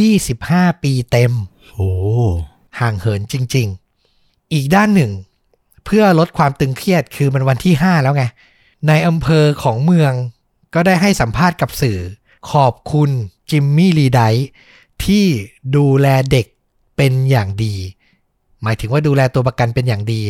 [0.00, 1.32] 25 ปีเต็ม
[1.74, 1.90] โอ้
[2.80, 3.66] ห่างเหินจริง
[4.10, 5.12] ๆ อีกด้านหนึ่ง
[5.84, 8.24] เพื่อลดความตึงเครียดคือมันวันที่ 5 แล้วไง
[8.88, 10.12] ในอำเภอของเมือง
[10.74, 11.98] ก็ได้ให้สัมภาษณ์กับสื่อ
[12.50, 13.10] ขอบคุณ
[13.50, 14.22] จิมมี่ลีได
[15.00, 15.26] ท์ที่
[15.76, 16.46] ดูแลเด็ก
[16.96, 17.74] เป็นอย่างดี
[18.62, 20.20] หมายถึงว่าดูแลตัวประกันเป็นอย่างดี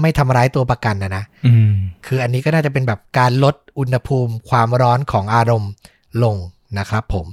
[0.00, 1.72] ไม่ทำร้ายตัวประกันนะนะอืม
[2.06, 5.72] คืออันนี้ก็น่าจะเป็นแบบการลดอุณหภูมิความร้อนของอารมณ์
[6.22, 6.36] ลง
[6.78, 7.26] นะครับผม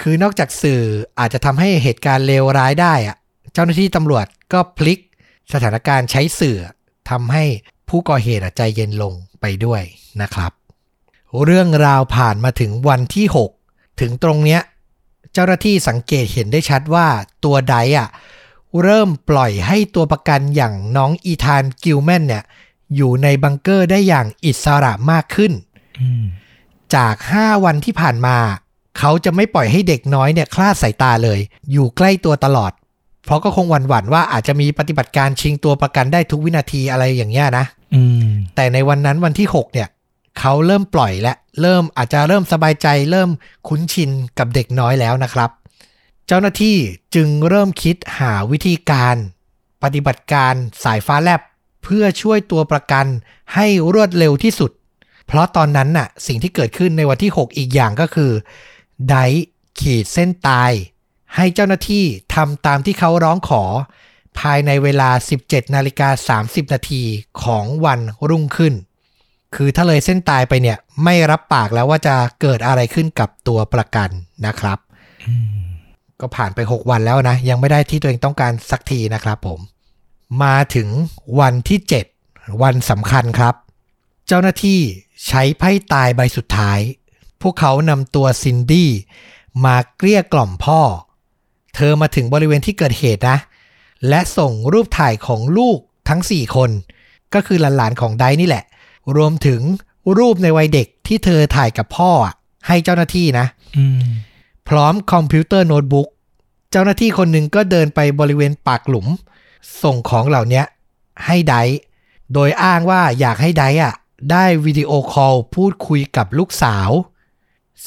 [0.00, 0.82] คือนอกจากสื่อ
[1.18, 3.16] อาจจะทำให้เหตุการณ์เลวร้ายได้อะ
[3.52, 5.00] เจ้าหน้าที่ตำรวจก็พลิก
[5.52, 6.58] สถานการณ์ใช้สื่อ
[7.10, 7.44] ทำให้
[7.88, 9.82] ผู้ก่อเหตุอะใจเย็นลงไปด้วย
[10.22, 10.52] นะครับ
[11.44, 13.26] เรื่องราวผ่านมาถึงวันที่
[13.64, 14.60] 6 ถึงตรงเนี้ย
[15.32, 17.06] เจ้าหน้าที่สังเกตเห็นได้ชัดว่า
[17.44, 18.08] ตัวไดอะ
[18.82, 22.44] เริ่มปล่อยให้ตัวประกันอย่างน้องอีธานกิลแมนเนี่ย
[22.96, 25.52] อยู่ในบังเกอร์ได้อย่างอิสระมากขึ้น
[26.00, 26.24] อืม
[26.94, 28.36] จาก 5 วันที่ผ่านมา
[28.98, 31.38] เขาจะไม่ปล่อยให้เด็กน้อยเนี่ยคลาดสายตาเลย
[31.72, 32.72] อยู่ใกล้ตัวตลอด
[33.26, 37.64] เพราะก็คงหวั่นหวั่นๆว่าอาจจะมีปฏิบัติการชิงตัวประกันได้ทุกวินาทีอะไรอย่างเงี้ยนะ
[37.94, 39.88] อืมแต่ในวันนั้นวันที่ 6 เนี่ย
[40.38, 43.30] เขาเริ่มปล่อยและเริ่มอาจจะเริ่มสบายใจ เริ่ม
[43.68, 45.50] คุ้นชินกับเด็กน้อยแล้วนะครับ
[46.26, 46.76] เจ้าหน้าที่
[47.14, 49.16] จึงเริ่มคิดหาวิธีการ
[49.82, 51.40] ปฏิบัติการสายฟ้าแลบ
[51.84, 53.06] เพื่อช่วยตัวประกัน
[53.54, 54.70] ให้รวดเร็วที่สุด
[55.26, 58.32] เพราะตอนนั้นน่ะสิ่งที่เกิดขึ้นในวันที่ 6 อีกอย่างก็คือ
[59.08, 59.14] ได
[59.80, 60.72] ขีดเส้นตาย
[61.36, 63.62] ให้เจ้าหน้าที่ทำตามที่เขาร้องขอ
[64.38, 65.10] ภายในเวลา
[65.42, 67.02] 17 นาฬิกา 30 นาที
[67.42, 68.74] ของวันรุ่งขึ้น
[69.54, 74.10] คือถ้าเลยเส้นตายไปเนี่ยไม่รับปากแล้วว่าจะเกิดอะไรขึ้นกับตัวประกัน
[74.46, 74.78] นะครับ
[76.20, 79.60] ก็ผ่านไป 6 วันแล้วนะ ยังไม่ได้ที่ตัวเองต้องการสักทีนะครับผม
[80.42, 80.88] มาถึง
[81.40, 81.78] วันที่
[82.20, 83.54] 7 วันสำคัญครับ
[84.26, 84.80] เจ้าหน้าที่
[85.26, 86.78] ใช้ไพ่ตายใบสุดท้าย
[87.42, 88.90] พวกเขานำตัวซินดี้
[89.64, 90.80] มาเกลี้ยกล่อมพ่อ
[91.74, 93.38] เธอมาถึงบริเวณที่เกิดเหตุนะ
[94.08, 96.70] และส่งรูปถ่ายของลูกทั้ง 4 คน
[97.34, 98.64] ก็คือหลานๆของไดนี่แหละ
[99.16, 99.60] รวมถึง
[100.18, 102.34] รูปในวัยเด็กที่เธอถ่ายกับพ่ออะ
[102.66, 104.00] ให้เจ้าหน้าที่นะอืม
[104.68, 106.08] พร้อมคอมพิวเตอร์โน้ตบุ๊ก
[106.70, 109.06] เจ้าหน้าที่คนหนึ่งก็เดินไปบริเวณปากหลุม
[109.82, 110.62] ส่งของเหล่านี้
[111.26, 111.78] ให้ไดซ์
[112.32, 113.94] โดยอ้างว่าอยากให้ไดซ์อะ
[114.30, 116.90] ได้วิดีโอคอลพูดคุยกับลูกสาว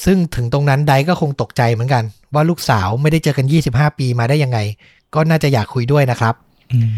[0.04, 2.04] ซึ่งถึงตรงนั้นไดซ์ก็คงตกใจเหมือนกัน
[2.34, 4.58] ว่าลูกสาวไม่ได้เจอกัน 25 ปีมาได้ยังไง
[5.14, 6.34] ก็น่าจะอยากคุยด้วยนะครับ
[6.72, 6.88] อืม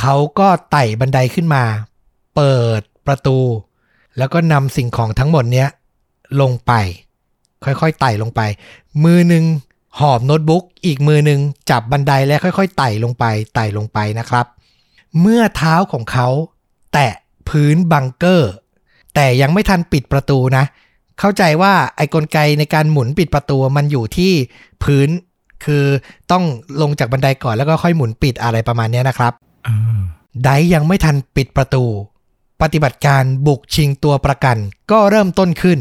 [0.00, 1.62] เขาก็ไต่บันไดขึ้นมา
[2.36, 3.38] เปิด ประตู
[4.18, 5.68] แล้วก็นำสิ่งของทั้งหมดเนี้ย
[6.40, 6.72] ลงไป
[7.64, 8.40] ค่อยๆไต่ลงไป
[9.04, 9.44] มือหนึ่ง
[9.98, 14.46] หอบโน้ตบุ๊ก อีกมือหนึ่งจับบันไดและค่อยๆไต่ลงไปไต่ลงไปนะครับ
[15.20, 16.28] เมื่อเท้าของเขา
[16.92, 17.08] แตะ
[17.48, 18.52] พื้นบังเกอร์
[19.14, 20.64] แต่ยังไม่ทันปิดประตูนะ
[21.18, 24.32] เข้าใจว่าไอ้กลไกในการหมุนปิดประตูมันอยู่ที่
[24.82, 25.08] พื้น
[25.64, 25.84] คือ
[26.30, 26.44] ต้อง
[26.82, 29.32] ลงจากบันไดก่อนแล้วก็ค่อยหมุนปิดอะไรประมาณเนี้ยนะครับ
[29.66, 30.00] อ่า
[30.42, 31.84] ไดซ์ยังไม่ทันปิดประตู
[32.62, 34.56] ปฏิบัติการบุกชิงตัวประกัน
[34.90, 35.78] ก็เริ่มต้นขึ้น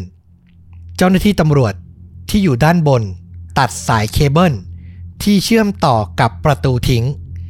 [0.97, 1.73] เจ้าหน้าที่ตำรวจ
[2.29, 3.03] ที่อยู่ด้านบน
[3.59, 4.53] ตัดสายเคเบิล
[5.23, 7.03] ที่เชื่อมต่อกับประตูทิ้ง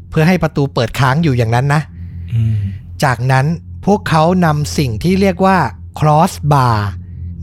[0.09, 1.81] เพื่อให้ประตูเปิดค้างอยู่อย่างนั้นนะ
[2.33, 2.55] อืม
[3.03, 3.45] จากนั้น
[3.85, 5.57] พวกเขานำสิ่งที่เรียกว่า
[5.99, 6.77] cross bar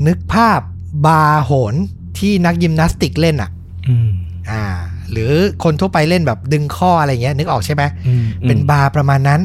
[0.06, 0.60] นึกภาพ
[1.06, 1.74] บาร์โหน
[2.18, 3.50] ที่นักยิมนาสติกเล่นอะ
[3.88, 4.10] อืม
[4.50, 4.64] อ่า
[5.10, 5.32] หรือ
[5.64, 9.40] คนทั่วไปเล่นแบบดึงข้ออะไรเงี้ย นึกออกใช่ไหมอืมเป็นบาร์ประมาณนั้น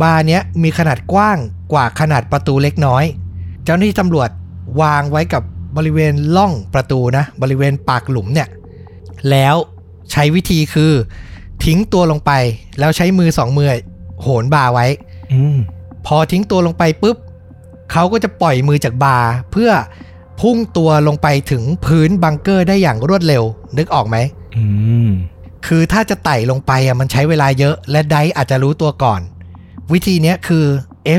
[0.00, 1.38] บาร์เนี้ยมีขนาดกว้าง
[1.72, 3.04] กว่าขนาดประตูเล็กน้อย
[3.64, 4.30] เจ้าหน้าที่ตำรวจ
[4.82, 5.42] วางไว้กับ
[5.76, 8.48] บริเวณล่องประตูนะ บริเวณปากหลุมเนี่ย
[9.30, 9.56] แล้ว
[10.12, 10.92] ใช้วิธีคือ
[11.64, 12.32] ทิ้งตัวลงไป
[12.78, 13.70] แล้วใช้มือสองมือ
[14.22, 14.86] โหนบาร์ไว้
[15.32, 15.56] อืม
[16.06, 17.16] พอทิ้งตัวลงไปปุ๊บ
[17.92, 19.70] เขาก็จะปล่อยมือจากบาร์เพื่อ
[20.40, 23.44] พุ่งตัวลงไปถึงพื้นบังเกอร์ได้อย่างรวดเร็ว
[23.78, 24.16] นึกออกไหม
[24.56, 24.64] อื
[25.06, 25.08] ม
[25.66, 29.20] คือถ้าจะไต่ลงไปอะมันใช้เวลาเยอะ และไดอาจจะรู้ตัวก่อน
[29.92, 30.64] วิธีเนี้ยคือ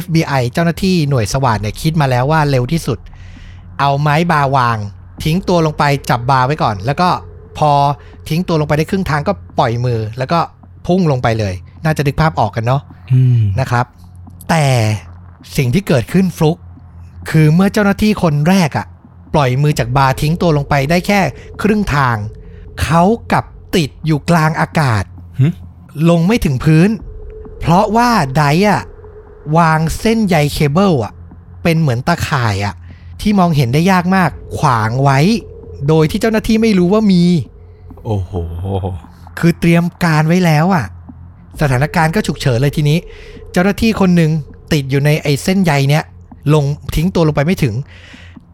[0.02, 3.00] FBI เจ้าหน้าที่หน่วยสวัสดเนี่ยคิดมาแล้วว่าเร็วที่สุด
[3.80, 4.78] เอาไม้บาร์วาง
[5.24, 7.10] ทิ้งตัวลงไปจับบาร์ไว้ก่อน แล้วก็
[7.58, 7.72] พอ
[8.30, 10.40] ทิ้งตัวลงไปได้ครึ่งทางก็ปล่อยมือ แล้วก็
[10.88, 11.54] พุ่งลงไปเลย
[11.84, 12.82] น่าจะนึกภาพออกกันเนาะ
[13.14, 13.86] อืมนะครับ
[14.50, 14.66] แต่
[15.58, 16.58] สิ่งที่เกิดขึ้นฟลุก
[17.30, 18.86] คือเมื่อเจ้าหน้าที่คนแรกอะ
[19.34, 21.20] ปล่อยมือจากบาร์ทิ้งตัวลงไปได้แค่
[21.62, 22.16] ครึ่งทาง
[22.84, 25.04] เขากลับติดอยู่กลางอากาศ
[25.40, 25.48] หึ
[26.10, 26.90] ลงไม่ถึงพื้น
[27.60, 28.82] เพราะว่าไดอะ
[29.58, 31.14] วางเส้นใยเคเบิลอะ
[31.64, 32.74] เป็นเหมือนตาข่ายอะ
[33.22, 35.20] ที่มองเห็นได้ยากมาก ขวางไว้
[35.88, 37.24] โดยที่เจ้าหน้าที่ไม่รู้ว่ามี
[38.06, 38.34] โอ้โห
[39.40, 40.86] คือเตรียมการไว้แล้วอะ
[41.62, 42.98] สถานการณ์ก็ฉุกเฉินเลยทีนี้
[43.52, 44.32] เจ้าหน้าที่คนหนึ่ง
[44.74, 46.04] ติดอยู่ในไอ้เส้นใยเนี้ย
[46.54, 46.66] ลง
[46.96, 47.76] ทิ้งตัวลงไปไม่ถึง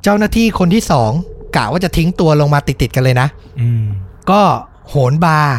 [0.03, 1.11] เจ้าหน้าที่คนที่สอง
[1.55, 3.27] กะว่าจะทิ้งตัวลงมาติดๆกันเลยนะ
[3.59, 3.83] อืม
[4.31, 4.41] ก็
[4.89, 5.55] โหนบาร์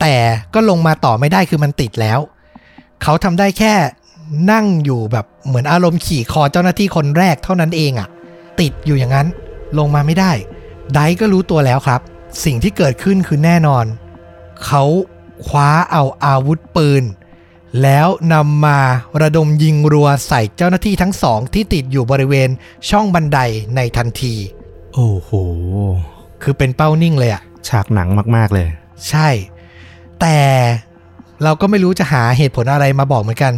[0.00, 0.14] แต่
[0.54, 2.18] ก็ลงมาต่อไม่ได้คือมันติดแล้ว
[3.02, 3.74] เขาทำได้แค่
[4.52, 8.08] นั่งอยู่แบบเหมือนอารมณ์ขี่คอเจ้าหน้าที่คนแรกเท่านั้นเองอะ
[8.60, 9.26] ติดอยู่อย่างนั้น
[9.78, 10.32] ลงมาไม่ได้
[10.94, 12.00] ไดก็รู้ตัวแล้วครับ
[12.44, 13.84] สิ่งที่เกิดขึ้นคือแน่นอน
[14.64, 14.84] เขา
[15.46, 17.04] คว้าเอาอาวุธปืน
[17.82, 18.78] แล้วนำมา
[19.22, 22.48] ระดมยิงรัวใส่เจ้าหน้าที่ทั้งสองที่ติดอยู่บริเวณ
[22.90, 23.38] ช่องบันได
[23.76, 24.34] ในทันที
[24.94, 25.30] โอ้โห
[26.42, 28.68] คือเป็นเป้านิ่งเลยอะฉากหนังมาก ๆ เลย
[29.08, 29.28] ใช่
[30.20, 30.38] แต่
[31.42, 33.52] เราก็ไม่รู้จะหาเหตุผลอะไรมาบอกเหมือนกัน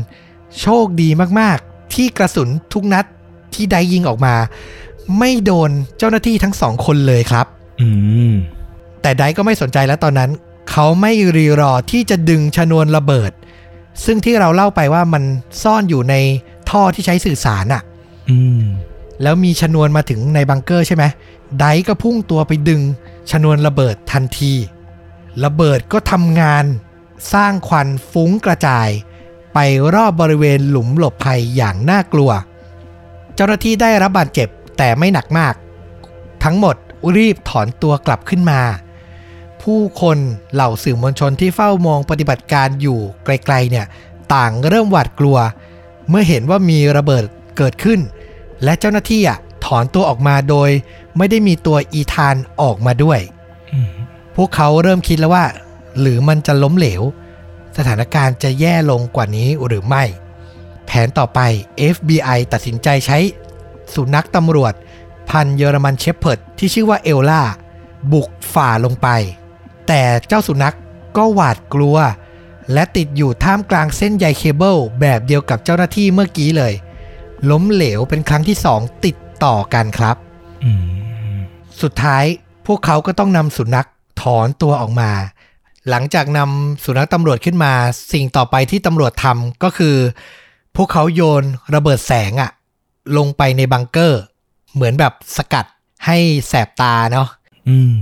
[0.61, 1.09] โชคดี
[1.41, 3.05] มากๆ ที่กระสุนทุกนัด
[3.55, 4.35] ที่ได้ยิงออกมา
[5.19, 7.47] ไม่โดนเจ้าหน้าที่ทั้งสองคนเลยครับ
[7.81, 7.89] อื
[8.31, 8.33] ม
[9.03, 10.31] แต่ไดก็ไม่สนใจแล้วตอนนั้น
[10.71, 13.33] เขาไม่รีรอที่จะดึงชนวนระเบิด
[14.05, 15.23] ซึ่งที่เราเล่าไปว่ามัน
[15.63, 16.15] ซ่อนอยู่ใน
[16.71, 17.83] ท่อที่ใช้สื่อสารอะ
[18.31, 18.63] อืม
[19.23, 21.05] แล้วมีชนวนมาถึงในบังเกอร์ใช่ไหม
[21.61, 22.81] ไดก็พุ่งตัวไปดึง
[23.31, 24.53] ชนวนระเบิดทันที
[25.45, 26.65] ระเบิดก็ทำงาน
[27.33, 28.89] สร้างควันฟุ้งกระจาย
[29.55, 29.59] ไป
[29.95, 32.31] รอบบริเวณหลุมหลบภัยอย่างน่ากลัว
[33.35, 35.55] เจ้าหน้าที่ได้รับบาดเจ็บแต่ไม่หนักมาก
[36.45, 36.77] ทั้งหมด
[37.17, 38.61] รีบถอนตัวกลับขึ้นมา
[39.63, 40.19] ผู้คน
[40.55, 43.87] เหล่าสื่อมวลชนที่เฝ้ามองปฏิบัติการอยู่ไกลๆเนี่ย
[44.35, 45.39] ต่างเริ่มหวาดกลัว
[46.09, 47.25] เมื่อเห็นว่ามีระเบิด
[47.57, 48.01] เกิดขึ้น
[48.65, 50.71] และเจ้าหน้าที่อะถอนตัวออกมาโดย
[51.17, 53.21] ไม่ได้มีตัวอีธานออกมาด้วย
[53.73, 53.91] อืม
[54.37, 55.45] พวกเขาเริ่มคิดแล้วว่า
[56.01, 57.03] หรือมันจะล้มเหลว
[57.77, 60.05] สถานการณ์จะแย่ลงกว่านี้หรือไม่
[60.87, 61.41] แผนต่อไป
[61.95, 63.19] FBI ตัดสินใจใช้
[63.95, 64.75] สุนัขตำรวจ
[65.31, 67.43] พันธุ์เยอรมันเชพเพิร์ดที่ชื่อว่าเอลล่า
[68.13, 69.09] บุกฝ่าลงไป
[69.89, 70.77] แต่เจ้าสุนัข
[71.17, 71.97] ก็หวาดกลัว
[72.73, 76.75] และติดอยู่ท่ามกลางเส้นใยเคเบิลแบบเดียวกับเจ้าหน้าที่เมื่อกี้เลย
[77.51, 80.17] ล้มเหลวเป็นครั้งที่สองติดต่อกันครับ
[80.65, 81.37] อืม
[81.83, 82.25] สุดท้าย
[82.67, 83.89] พวกเขาก็ต้องนำสุนัข
[84.23, 85.11] ถอนตัวออกมา
[85.91, 87.73] หลังจากนำสุนัขตำรวจขึ้นมา
[88.13, 89.97] สิ่งต่อไปที่ตำรวจทำก็คือ
[90.77, 92.51] พวกเขาโยนระเบิดแสงอะ
[93.17, 94.21] ลงไปในบังเกอร์
[94.75, 95.67] เหมือนแบบสกัด
[96.07, 96.19] ให้
[96.49, 97.29] แสบตาเนาะ
[97.69, 97.95] อืม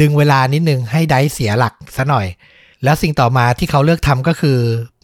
[0.00, 2.26] ดึงเวลานิดนึงให้ไดซ์เสียหลักซะหน่อย
[2.84, 4.58] แล้วสิ่งต่อมาที่เขาเลือกทำก็คือ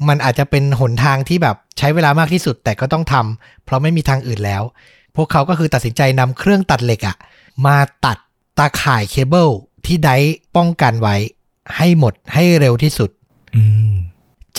[0.09, 4.63] มันอาจจะเป็นหนทางที่แบบใช้เวลามากที่สุดแต่ก็ต้องทำเพราะไม่มีทางอื่นแล้ว
[5.17, 7.17] พวกเขาก็คือตัดสินใจนำเครื่องตัดเหล็กอะ
[7.67, 8.19] มาตัด
[8.59, 9.49] ตาข่ายเคเบิล
[9.87, 11.17] ที่ไดซ์ป้องกันไว้
[11.77, 13.11] ให้หมดให้เร็วที่สุด
[13.57, 13.93] อืม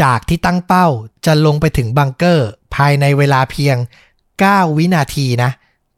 [0.02, 0.88] จากที่ตั้งเป้า
[1.26, 3.78] จะลงไปถึงบังเกอร์ ภายในเวลาเพียง
[4.28, 5.52] 9 วินาทีนะ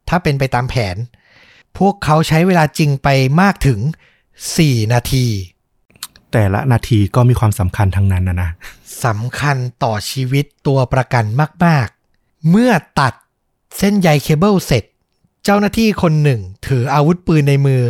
[0.08, 0.96] ถ้าเป็นไปตามแผน
[1.78, 3.08] พวกเขาใช้เวลาจริงไป
[3.40, 3.80] มากถึง
[4.36, 5.26] 4 นาที
[6.32, 8.50] แต่ละนาทีก็มีความสำคัญทั้งนั้นนะนะ
[9.04, 11.24] สำคัญต่อชีวิตตัวประกัน
[11.64, 13.14] มาก ๆ เมื่อตัด
[13.78, 14.84] เส้นใยเคเบิลเสร็จ
[15.44, 17.82] เจ้าหน้าที่คนหนึ่ง ถืออาวุธปืนในมือ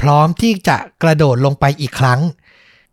[0.00, 2.20] พร้อมที่จะกระโดดลงไปอีกครั้ง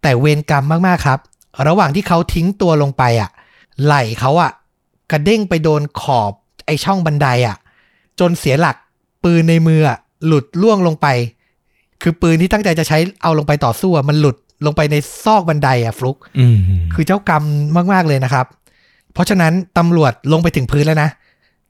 [0.02, 1.20] แต่เวรกรรมมากๆครับ
[1.68, 3.30] ระหว่างที่เขาทิ้งตัวลงไปอะ
[3.84, 4.52] ไหล่เขาอะ
[5.12, 6.32] กระเด้งไปโดนขอบ
[6.66, 7.58] ไอช่องบันไดอะ
[8.20, 8.76] จนเสียหลัก
[9.24, 11.08] ปืนในมืออะหลุดล่วงลงไป
[12.02, 14.36] คือปืนที่ตั้งใจจะใช้เอาลงไปต่อสู้อะมันหลุด
[14.66, 16.58] ลงไปในซอกบันไดอะฟลุกอืม
[16.94, 17.44] คือเจ้ากรรม
[17.94, 18.46] มาก ๆ เลยนะครับ
[19.14, 21.10] เพราะฉะนั้นตำรวจลงไปถึงพื้นแล้วนะ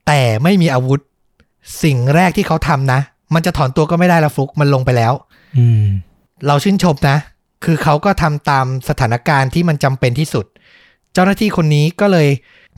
[0.08, 1.00] แต่ไม่มีอาวุธ
[1.84, 3.00] สิ่งแรกที่เขาทำนะ
[3.34, 5.14] มันจะถอนตัวก็ไม่ได้แล้วฟลุกมันลงไปแล้ว
[5.58, 5.84] อืม
[6.48, 7.18] เราชื่นชมนะ
[7.64, 10.46] คือเขาก็ทำตามสถานการณ์ที่มันจำเป็นที่สุด
[11.14, 12.30] เจ้าหน้าที่คนนี้ก็เลย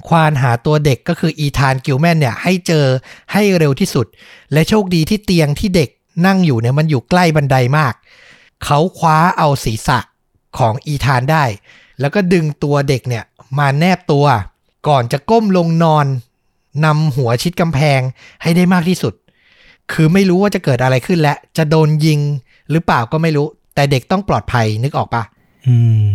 [0.07, 2.85] ควานหาตัวเด็กก็คืออีธานกิลแมนเนี่ยให้เจอ
[3.33, 4.05] ให้เร็วที่สุด
[4.53, 5.89] และโชคดีที่เตียงที่เด็ก
[6.25, 7.93] นั่งอยู่เนี่ยมันอยู่ใกล้บันไดมาก
[8.65, 9.99] เขาคว้าเอาศีรษะ
[10.57, 11.43] ของอีธานได้
[11.99, 13.23] แล้วก็ดึงตัวเด็กเนี่ย
[13.57, 14.25] มาแนบตัว
[14.87, 16.05] ก่อนจะก้มลงนอน
[16.85, 18.01] นำหัวชิดกำแพง
[18.41, 19.13] ให้ได้มากที่สุด
[19.91, 22.19] คือไม่รู้ว่าจะเกิดอะไรขึ้นและ จะโดนยิง
[22.71, 23.47] หรือเปล่าก็ไม่รู้
[23.81, 25.23] แต่เด็กต้องปลอดภัยนึกออกปะ
[25.67, 25.77] อื
[26.09, 26.13] ม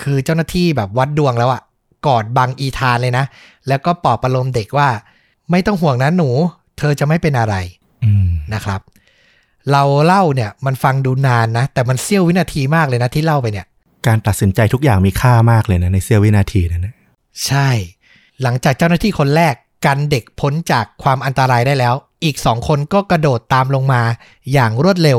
[0.00, 1.62] คือเจ้าหน้าที่แบบวัดดวงแล้วอะ
[2.06, 3.24] กอดบังอีธานเลยนะ
[3.68, 4.88] แล้วก็ปลอบประโลมเด็กว่า
[5.50, 6.30] ไม่ต้องห่วงนะหนู
[6.78, 7.54] เธอจะไม่เป็นอะไร
[8.04, 8.80] อืมนะครับ
[9.72, 13.66] เราเล่าเนี่ย มันฟังดูนานนะ แต่มันเสี้ยววินาทีมากเลยนะที่เล่าไปเนี่ย
[14.06, 16.94] การตัดสินใจทุกอย่างมีค่ามากเลยนะในเสี้ยววินาทีนั้นนะ
[17.46, 17.68] ใช่
[18.42, 19.54] หลังจากเจ้าหน้าที่คนแรก
[19.86, 24.02] กันเด็กพ้นจากความอันตรายได้แล้ว อีกสองคนก็กระโดดตามลงมา
[24.52, 25.18] อย่างรวดเร็ว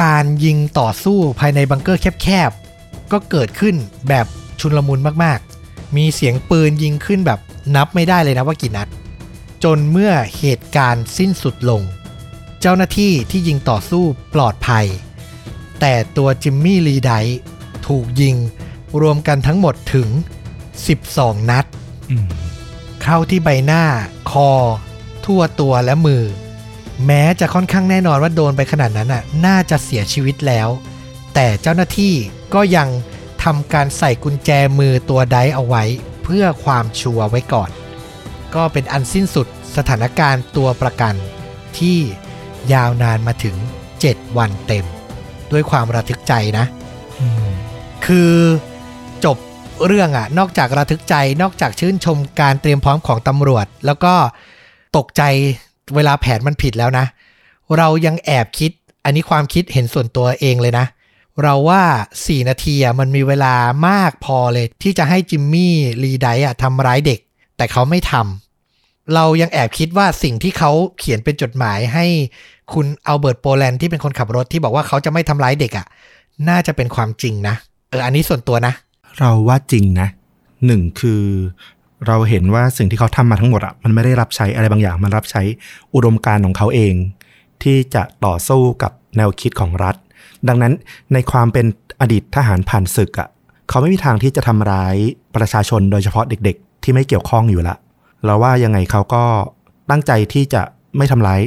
[0.00, 3.74] การยิงต่อสู้ภายในบังเกอร์แคบๆ ก็เกิดขึ้น
[4.08, 4.26] แบบ
[4.60, 7.40] ชุนลมุนมากๆ มีเสียงปืนยิงขึ้นแบบ
[7.76, 8.88] นับไม่ได้เลยนะว่ากี่นัด
[9.64, 11.82] จนเมื่อเหตุการณ์สิ้นสุดลง
[12.60, 14.86] เจ้าหน้าที่ที่ยิงต่อสู้ปลอดภัย
[15.80, 17.38] แต่ตัวจิมมี่ลีไดท์
[17.86, 18.36] ถูกยิง
[19.00, 20.08] รวมกันทั้งหมดถึง
[20.78, 21.64] 12 นัด
[22.10, 22.28] อืม
[23.02, 23.84] เข้าที่ใบหน้า
[24.30, 24.50] คอ
[25.24, 26.22] ทั่วตัวและมือ
[27.06, 30.68] แม้จะค่อนข้างแน่นอนว่าโดนไปขนาดนั้นน่ะน่าจะเสียชีวิตแล้ว
[31.34, 32.14] แต่เจ้าหน้าที่
[32.54, 32.88] ก็ยัง
[33.44, 35.84] ทำการใส่กุญแจมือตัวไดเอาไว้
[36.24, 37.70] เพื่อความชัวร์ไว้ก่อน
[38.54, 39.46] ก็เป็นอันสิ้นสุด
[39.76, 41.14] สถานการณ์ตัวประกัน
[41.78, 41.98] ที่
[42.72, 43.56] ยาวนานมาถึง
[43.96, 44.84] 7 วันเต็ม
[45.52, 46.64] ด้วยความระทึกใจนะ
[47.20, 47.48] อืม
[48.06, 48.32] คือ
[49.24, 49.36] จบ
[49.86, 54.14] เรื่องอะนอกจากระทึกใจนอกจากชื่นชมการเตรียมพร้อมของตำรวจ แล้วก็
[54.96, 55.22] ตกใจ
[55.94, 57.06] เวลาแผนมันผิดแล้วนะ
[57.76, 58.70] เรายังแอบคิด
[59.04, 60.86] อันนี้ความคิดเห็นส่วนตัวเองเลยนะ
[61.42, 61.82] เราว่า
[62.16, 63.54] 4 นาทีอะมันมีเวลา
[63.88, 67.20] มากพอเลย ที่จะให้จิมมี่ลีไดอะทำร้ายเด็ก
[67.56, 72.06] แต่เขาไม่ทำเรายังแอบคิดว่าสิ่งที่เขาเขียนเป็นจดหมายให้
[72.72, 75.86] คุณอัลเบิร์ตโปแลนด์ที่เป็นคนขับรถที่บอกว่าเขาจะไม่ทำร้ายเด็กอะ
[76.48, 77.54] น่าจะเป็นความจริงนะ
[77.90, 78.74] เออ อันนี้ส่วนตัวนะ
[79.18, 80.08] เราว่าจริงนะ
[80.66, 81.22] หนึ่งคือ
[82.06, 85.42] เราเห็นว่าสิ่งที่เขาทำมาทั้งหมดอะมันไม่ได้รับใช้อะไรบางอย่าง มันรับใช้
[85.94, 86.94] อุดมการณ์ของเขาเอง
[87.62, 89.96] ที่จะต่อสู้กับแนวคิดของรัฐ
[90.48, 90.72] ดังนั้น
[91.12, 91.66] ในความเป็น
[92.00, 93.28] อดีตทหารผ่านศึกอะ
[93.68, 94.96] เขาไม่มีทางที่จะทำร้าย
[95.36, 97.76] ประชาชนโดยเฉพาะเด็ก ๆ ที่ไม่เกี่ยวข้องอยู่ละ
[98.24, 99.24] เราว่ายังไงเขาก็
[99.90, 100.62] ตั้งใจที่จะ
[100.96, 101.40] ไม่ทำร้าย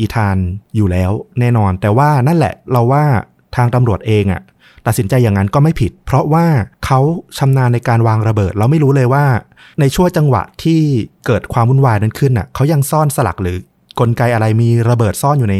[0.00, 0.36] อีธาน
[0.76, 1.10] อยู่แล้ว
[1.40, 3.04] แน่นอน แต่ว่านั่นแหละเราว่า
[3.56, 4.42] ทางตำรวจเองอะ
[4.88, 6.46] ตัดสินใจอย่างนั้นก็ไม่ผิด เพราะว่า
[6.86, 7.00] เขา
[7.38, 9.24] ชำนาญในการวางระเบิด เราไม่รู้เลยว่า
[9.80, 10.80] ในช่วงจังหวะที่
[11.26, 13.56] เกิดความวุ่นวายนั้นขึ้นน่ะเขายังซ่อนสลักหรือ
[14.00, 15.56] กลไกอะไรมีระเบิดซ่อนอยู่ใน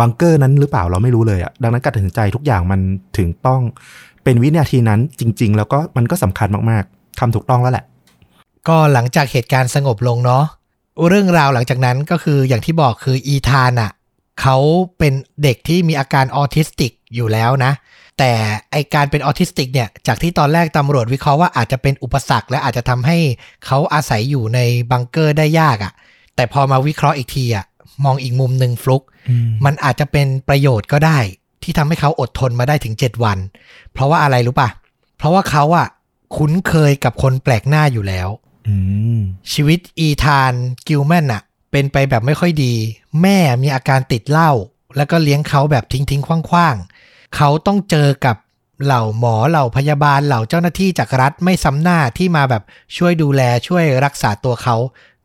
[0.00, 2.80] บังเกอร์นั้นหรือเปล่าเราไม่รู้เลยอะดังนั้นการตัดสินใจทุกอย่างมัน
[3.16, 3.60] ถึงต้อง
[4.24, 7.84] เป็นวินาทีนั้นจริง ๆ แล้วก็มันก็สำคัญมากๆทำถูกต้องแล้วแหละ
[8.68, 10.44] ก็หลังจากเหตุการณ์สงบลงเนาะ
[11.08, 13.92] เรื่องราวหลังจากนั้นก็คืออย่างที่บอกคืออีธานอะ
[14.40, 14.56] เขา
[14.98, 15.12] เป็น
[15.42, 17.72] เด็กที่มีอาการออทิสติกอยู่แล้วนะ
[18.18, 18.32] แต่
[18.72, 23.18] ไอการเป็นออทิสติกเนี่ย จากที่ตอนแรกตำรวจวิเคราะห์ว่าอาจจะเป็นอุปสรรค และอาจจะทำให้
[23.66, 24.60] เขาอาศัยอยู่ใน
[24.90, 25.92] บังเกอร์ได้ยากอะ
[26.36, 27.64] แต่พอมาวิเคราะห์อีกทีอะ
[28.04, 29.02] มองอีกมุมหนึ่งฟลุก
[29.64, 31.18] มันอาจจะเป็นประโยชน์ก็ได้
[31.62, 33.38] ที่ทำให้เขาอดทนมาได้ถึง 7 วัน
[33.92, 34.68] เพราะว่าอะไรรู้ป่ะ
[35.18, 35.86] เพราะว่าเขาอะ
[36.36, 38.28] คุ้นเคยกับคนแปลกหน้าอยู่แล้ว
[38.68, 38.76] อื
[39.18, 39.20] ม
[39.52, 40.52] ชีวิตอีธาน
[40.88, 41.42] กิลแมนอะ
[41.72, 42.74] เป็นไปแบบไม่ค่อยดี
[43.22, 44.50] แม่มีอาการติดเหล้า
[44.96, 48.36] แล้วก็เลี้ยงเขาแบบทิ้งทิ้งๆคว้างๆ เขาต้องเจอกับ
[48.84, 52.62] เหล่าหมอเหล่าพยาบาลเหล่าเจ้าหน้าที่จากรัฐไม่ซ้ำหน้าที่มาแบบ
[52.96, 54.76] ช่วยดูแลช่วยรักษาตัวเขา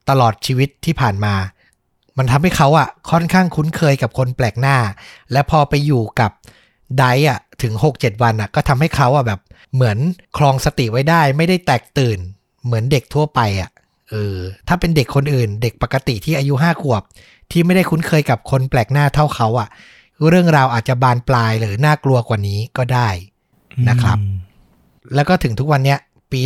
[0.09, 1.35] ตลอดชีวิตที่ผ่านมา
[2.17, 4.77] มันทำให้เขาอะค่อนข้างคุ้นเคยกับคนแปลกหน้า
[5.31, 6.31] และพอไปอยู่กับ
[6.97, 9.39] ไดอะถึง 6-7 วันอะก็ทำให้เขาอะแบบ
[9.73, 9.97] เหมือน
[10.37, 12.19] คลองสติไว้ได้ ไม่ได้แตกตื่น
[12.65, 13.69] เหมือนเด็กทั่วไปอะ
[14.09, 14.35] เออ
[14.67, 17.03] ถ้าเป็นเด็กคนอื่น เด็กปกติที่อายุห้าขวบ
[17.51, 19.67] ที่ไม่ได้คุ้นเคยกับคนแปลกหน้าเท่าเขาอะ
[20.29, 23.09] เรื่องราวอาจจะบานปลายหรือน่ากลัวกว่านี้ก็ได้
[23.89, 24.17] นะครับ
[25.15, 25.99] แล้วก็ถึงทุกวันเนี้ย
[26.31, 26.41] ปี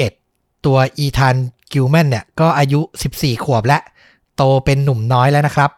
[0.00, 1.34] 2021 ตัวอีธาน
[1.72, 2.80] กิลแมนเนี่ยก็อายุ
[3.14, 3.78] 14 ขวบและ
[4.36, 5.70] โตเป็นหนุ่มน้อยแล้วนะครับ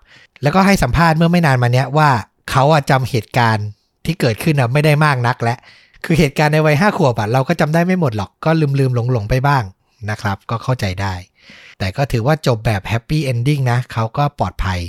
[0.42, 2.10] แล้วก็ให้สัมภาษณ์เมื่อไม่นานมาเนี้ยว่า
[2.50, 3.66] เขาอะจำเหตุการณ์
[4.04, 5.56] ที่เกิดขึ้นอะไม่ได้มากนักและ
[6.04, 9.62] คือเหตุการณ์ในวัยห้าขวบอะเราก็จำได้ไม่หมดหรอกก็ลืมลืมหลงหลงไปบ้าง
[10.10, 11.14] นะครับ ก็เข้าใจได้
[11.78, 14.80] แต่ก็ถือว่าจบแบบ happy ending นะเขาก็ปลอดภัย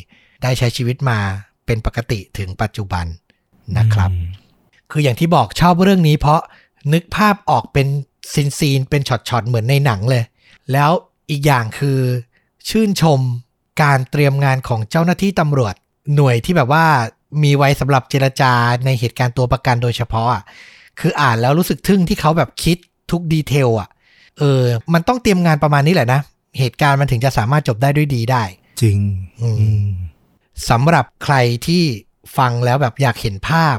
[0.43, 1.19] ได้ใช้ชีวิตมา
[1.65, 3.05] เป็นปกติถึงปัจจุบัน
[3.77, 4.45] นะครับอืม
[4.91, 6.41] คืออย่างที่บอกชอบเรื่องนี้เพราะ
[6.93, 7.87] นึกภาพออกเป็น
[8.33, 10.23] ซีนซีนๆเป็นช็อตๆเหมือนในหนังเลย
[10.71, 10.91] แล้ว
[11.29, 11.99] อีกอย่างคือ
[12.69, 13.19] ชื่นชม
[13.81, 15.75] การเตรียมงานของเจ้าหน้าที่ตำรวจ
[16.15, 16.85] หน่วยที่แบบว่า
[17.43, 18.53] มีไว้สำหรับเจรจา
[18.85, 20.43] ในเหตุการณ์ตัวประกันโดยเฉพาะอะ
[20.99, 22.77] คืออ่านแล้วรู้สึกทึ่งที่เขาแบบคิด
[23.11, 23.89] ทุกดีเทลอะ
[24.39, 24.61] เออ
[24.93, 26.21] มันต้องเตรียมงานประมาณนี้แหละนะ
[26.59, 28.43] เหตุการณ์มันถึงจะสามารถจบได้ด้วยดีได้
[28.81, 28.99] จริง
[29.41, 29.87] อืมอืม
[30.69, 31.35] สำหรับใคร
[31.67, 31.83] ที่
[32.37, 33.77] ฟังแล้วแบบอยากเห็นภาพ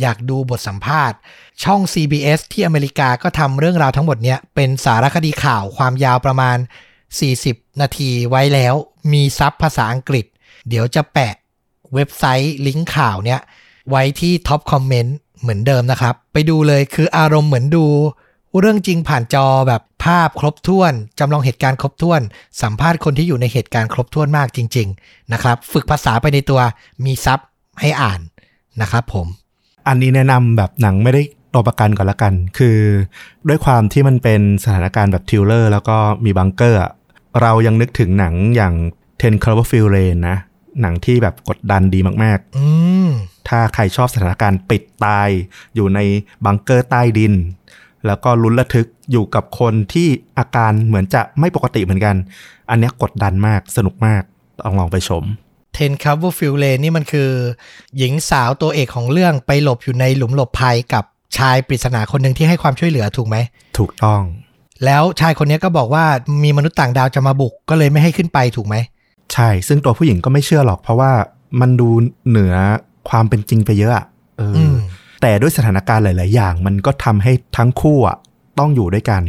[0.00, 1.18] อยากดูบทสัมภาษณ์
[1.64, 6.56] ช่อง CBS ที่อเมริกาก็ทำเรื่องราวทั้งหมดเนี้ยเป็นสารคดีข่าวความยาวประมาณ
[7.18, 8.74] 40 นาทีไว้แล้ว
[9.12, 10.26] มีซับภาษาอังกฤษ
[10.68, 11.34] เดี๋ยวจะแปะ
[11.94, 13.40] เว็บไซต์ลิงก์ข่าวเนี้ย
[13.90, 17.86] ไว้ที่ท็อปคอมเมนต์เหมือนเดิมนะครับ ไปดูเลยคืออารมณ์เหมือนดู
[18.58, 22.20] เรื่องจริงผ่านจอแบบภาพครบถ้วนจำลองเหตุการณ์ครบถ้วน
[22.62, 26.60] สัมภาษณ์คนที่อยู่ในเหตุการณ์ครบถ้วนมากจริง ๆ นะครับ ฝึกภาษาไปในตัว
[27.04, 27.40] มีซับ
[27.80, 28.20] ให้อ่าน
[28.80, 29.26] นะครับผม
[29.88, 31.22] อันนี้แนะนำแบบหนังไม่ได้
[31.54, 32.78] ตัวประกันก่อนละกัน คือ
[33.48, 36.92] ด้วยความที่มันเป็นสถานการณ์แบบ thriller แล้วก็มีบังเกอร์อะ
[37.40, 38.74] เรายังนึกถึงหนังอย่าง
[39.20, 40.36] Ten Cloverfield Lane นะ
[40.80, 42.64] หนังที่แบบกดดันดีมากอื
[43.08, 45.28] มๆถ้าใครชอบสถานการณ์ปิดตาย
[45.74, 46.00] อยู่ใน
[46.44, 47.34] บังเกอร์ใต้ดิน
[48.06, 52.16] แล้วก็ลุ้นระทึกอยู่กับคนที่อาการเหมือนจะไม่ปกติเหมือนกัน
[52.70, 54.22] อันเนี้ยกดดันมากสนุกมาก
[54.64, 55.24] ลองลองไปชม
[55.76, 57.30] Ten Cloverfield Lane นี่มันคือ
[57.98, 61.04] หญิงสาวตัวเอกของเรื่องไปหลบอยู่ในหลุมหลบภัยกับ
[61.38, 63.36] ชายปริศนาคนหนึ่งที่ให้ความช่วยเหลือถูกไหม
[63.78, 64.20] ถูกต้อง
[64.84, 66.04] แล้วชายคนนี้ก็บอกว่า
[66.44, 68.76] มีมนุษย์ต่างดาวจะมาบุกก็เลยไม่ให้ขึ้นไปถูกไหม
[69.34, 71.12] ใช่ ซึ่งตัวผู้หญิงก็ไม่เชื่อหรอกเพราะว่า
[71.60, 71.88] มันดู
[72.28, 72.54] เหนือ
[73.08, 74.04] ความเป็นจริงไปเยอะอะ
[74.38, 74.77] เอออม
[75.20, 78.16] แต่ด้วยสถานการณ์หลาย ๆ อย่าง มันก็ทำให้ทั้งคู่อะ
[78.58, 79.22] ต้องอยู่ด้วยกัน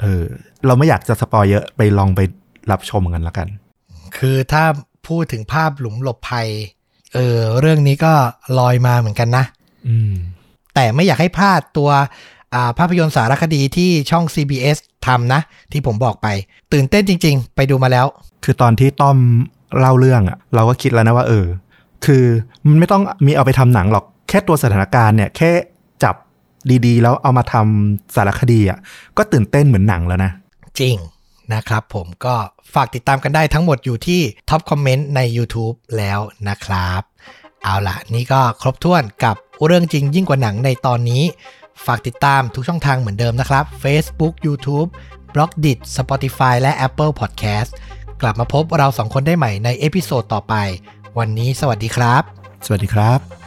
[0.00, 0.24] เออ
[0.66, 2.20] เราไม่อยากจะสปอยเยอะไปลองไป
[2.70, 3.48] รับชมกันละกัน
[4.16, 4.64] คือถ้า
[5.08, 6.48] พูดถึงภาพหลุมหลบภัย
[7.14, 8.12] เออ เรื่องนี้ก็
[8.58, 9.44] ลอยมาเหมือนกันนะ
[9.88, 10.14] อืม
[10.74, 11.90] แต่ไม่อยากให้พลาดตัว
[12.54, 14.76] อ่าภาพยนตร์สารคดีที่ช่อง CBS
[15.06, 15.40] ทำนะ
[15.72, 16.26] ที่ผมบอกไป
[16.72, 18.06] ตื่นเต้นจริง ๆ ไปดูมาแล้ว
[18.44, 19.18] คือตอนที่ต้อม
[19.78, 21.46] เล่าเรื่องอะเราก็คิดแล้วนะว่า เออ
[22.04, 22.24] คือ
[22.66, 25.50] มันไม่ต้องมีเอาไปทำหนังหรอก แค่ตัวสถานการณ์เนี่ยแค่
[26.02, 26.14] จับ
[26.86, 28.78] ดีๆ แล้วเอามาทำสารคดีอะ
[29.16, 30.32] ก็ตื่นเต้นเหมือนหนังแล้วนะ
[30.80, 30.96] จริง
[31.54, 32.34] นะครับผมก็
[32.74, 36.18] ฝากติดตามกันได้ทั้งหมดอยู่ที่ top comment ใน YouTube แล้ว
[36.48, 37.02] นะครับ
[37.62, 41.22] เอาล่ะ นี่ก็ครบถ้วนกับเรื่องจริงยิ่งกว่าหนังในตอนนี้
[41.86, 44.88] ฝากติดตามทุกช่องทางเหมือนเดิมนะครับ Facebook YouTube
[45.34, 47.70] b l o g d i t Spotify และ Apple Podcast
[48.20, 50.54] กลับมาพบเราสองคนได้ใหม่ใน episode ต่อไป
[51.18, 52.22] วันนี้สวัสดีครับ
[52.66, 53.43] สวัสดีครับ